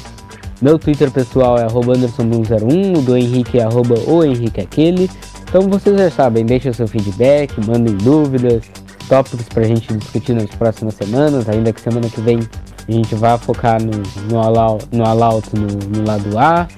Meu 0.62 0.78
Twitter 0.78 1.10
pessoal 1.10 1.58
é 1.58 1.64
arroba 1.64 1.92
Anderson101, 1.92 2.98
o 2.98 3.02
do 3.02 3.16
Henrique 3.16 3.58
é 3.58 3.64
arroba 3.64 3.94
o 4.06 4.24
Henrique 4.24 4.60
Aquele. 4.60 5.10
Então 5.48 5.62
vocês 5.68 5.96
já 5.96 6.10
sabem, 6.10 6.46
deixem 6.46 6.72
seu 6.72 6.88
feedback, 6.88 7.52
mandem 7.66 7.94
dúvidas, 7.96 8.64
tópicos 9.08 9.46
para 9.48 9.64
a 9.64 9.66
gente 9.66 9.92
discutir 9.94 10.32
nas 10.32 10.48
próximas 10.50 10.94
semanas, 10.94 11.48
ainda 11.48 11.72
que 11.72 11.80
semana 11.80 12.08
que 12.08 12.20
vem 12.20 12.40
a 12.88 12.92
gente 12.92 13.14
vai 13.14 13.36
focar 13.38 13.80
no, 13.82 13.90
no, 14.30 14.38
all, 14.38 14.78
no 14.92 15.04
all 15.04 15.22
out 15.22 15.48
no, 15.54 15.66
no 15.66 16.06
lado 16.06 16.38
A. 16.38 16.68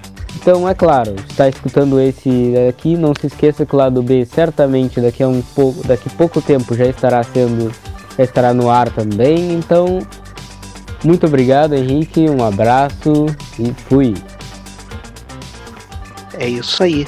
Então, 0.41 0.69
é 0.69 0.75
claro, 0.75 1.15
está 1.29 1.49
escutando 1.49 2.01
esse 2.01 2.55
aqui, 2.69 2.97
não 2.97 3.13
se 3.15 3.27
esqueça 3.27 3.67
que 3.67 3.75
o 3.75 3.79
lado 3.79 4.03
B 4.03 4.25
certamente 4.25 5.01
daqui 5.01 5.23
a 5.23 5.29
um 5.29 5.43
pouco, 5.55 5.87
daqui 5.87 6.09
pouco 6.11 6.41
tempo 6.41 6.75
já 6.75 6.87
estará 6.87 7.23
sendo, 7.23 7.73
já 8.17 8.25
estará 8.25 8.55
no 8.55 8.71
ar 8.71 8.89
também. 8.91 9.53
Então, 9.53 10.01
muito 11.05 11.27
obrigado, 11.27 11.75
Henrique, 11.75 12.29
um 12.31 12.45
abraço 12.45 13.27
e 13.59 13.73
fui. 13.89 14.15
É 16.39 16.49
isso 16.49 16.83
aí. 16.83 17.07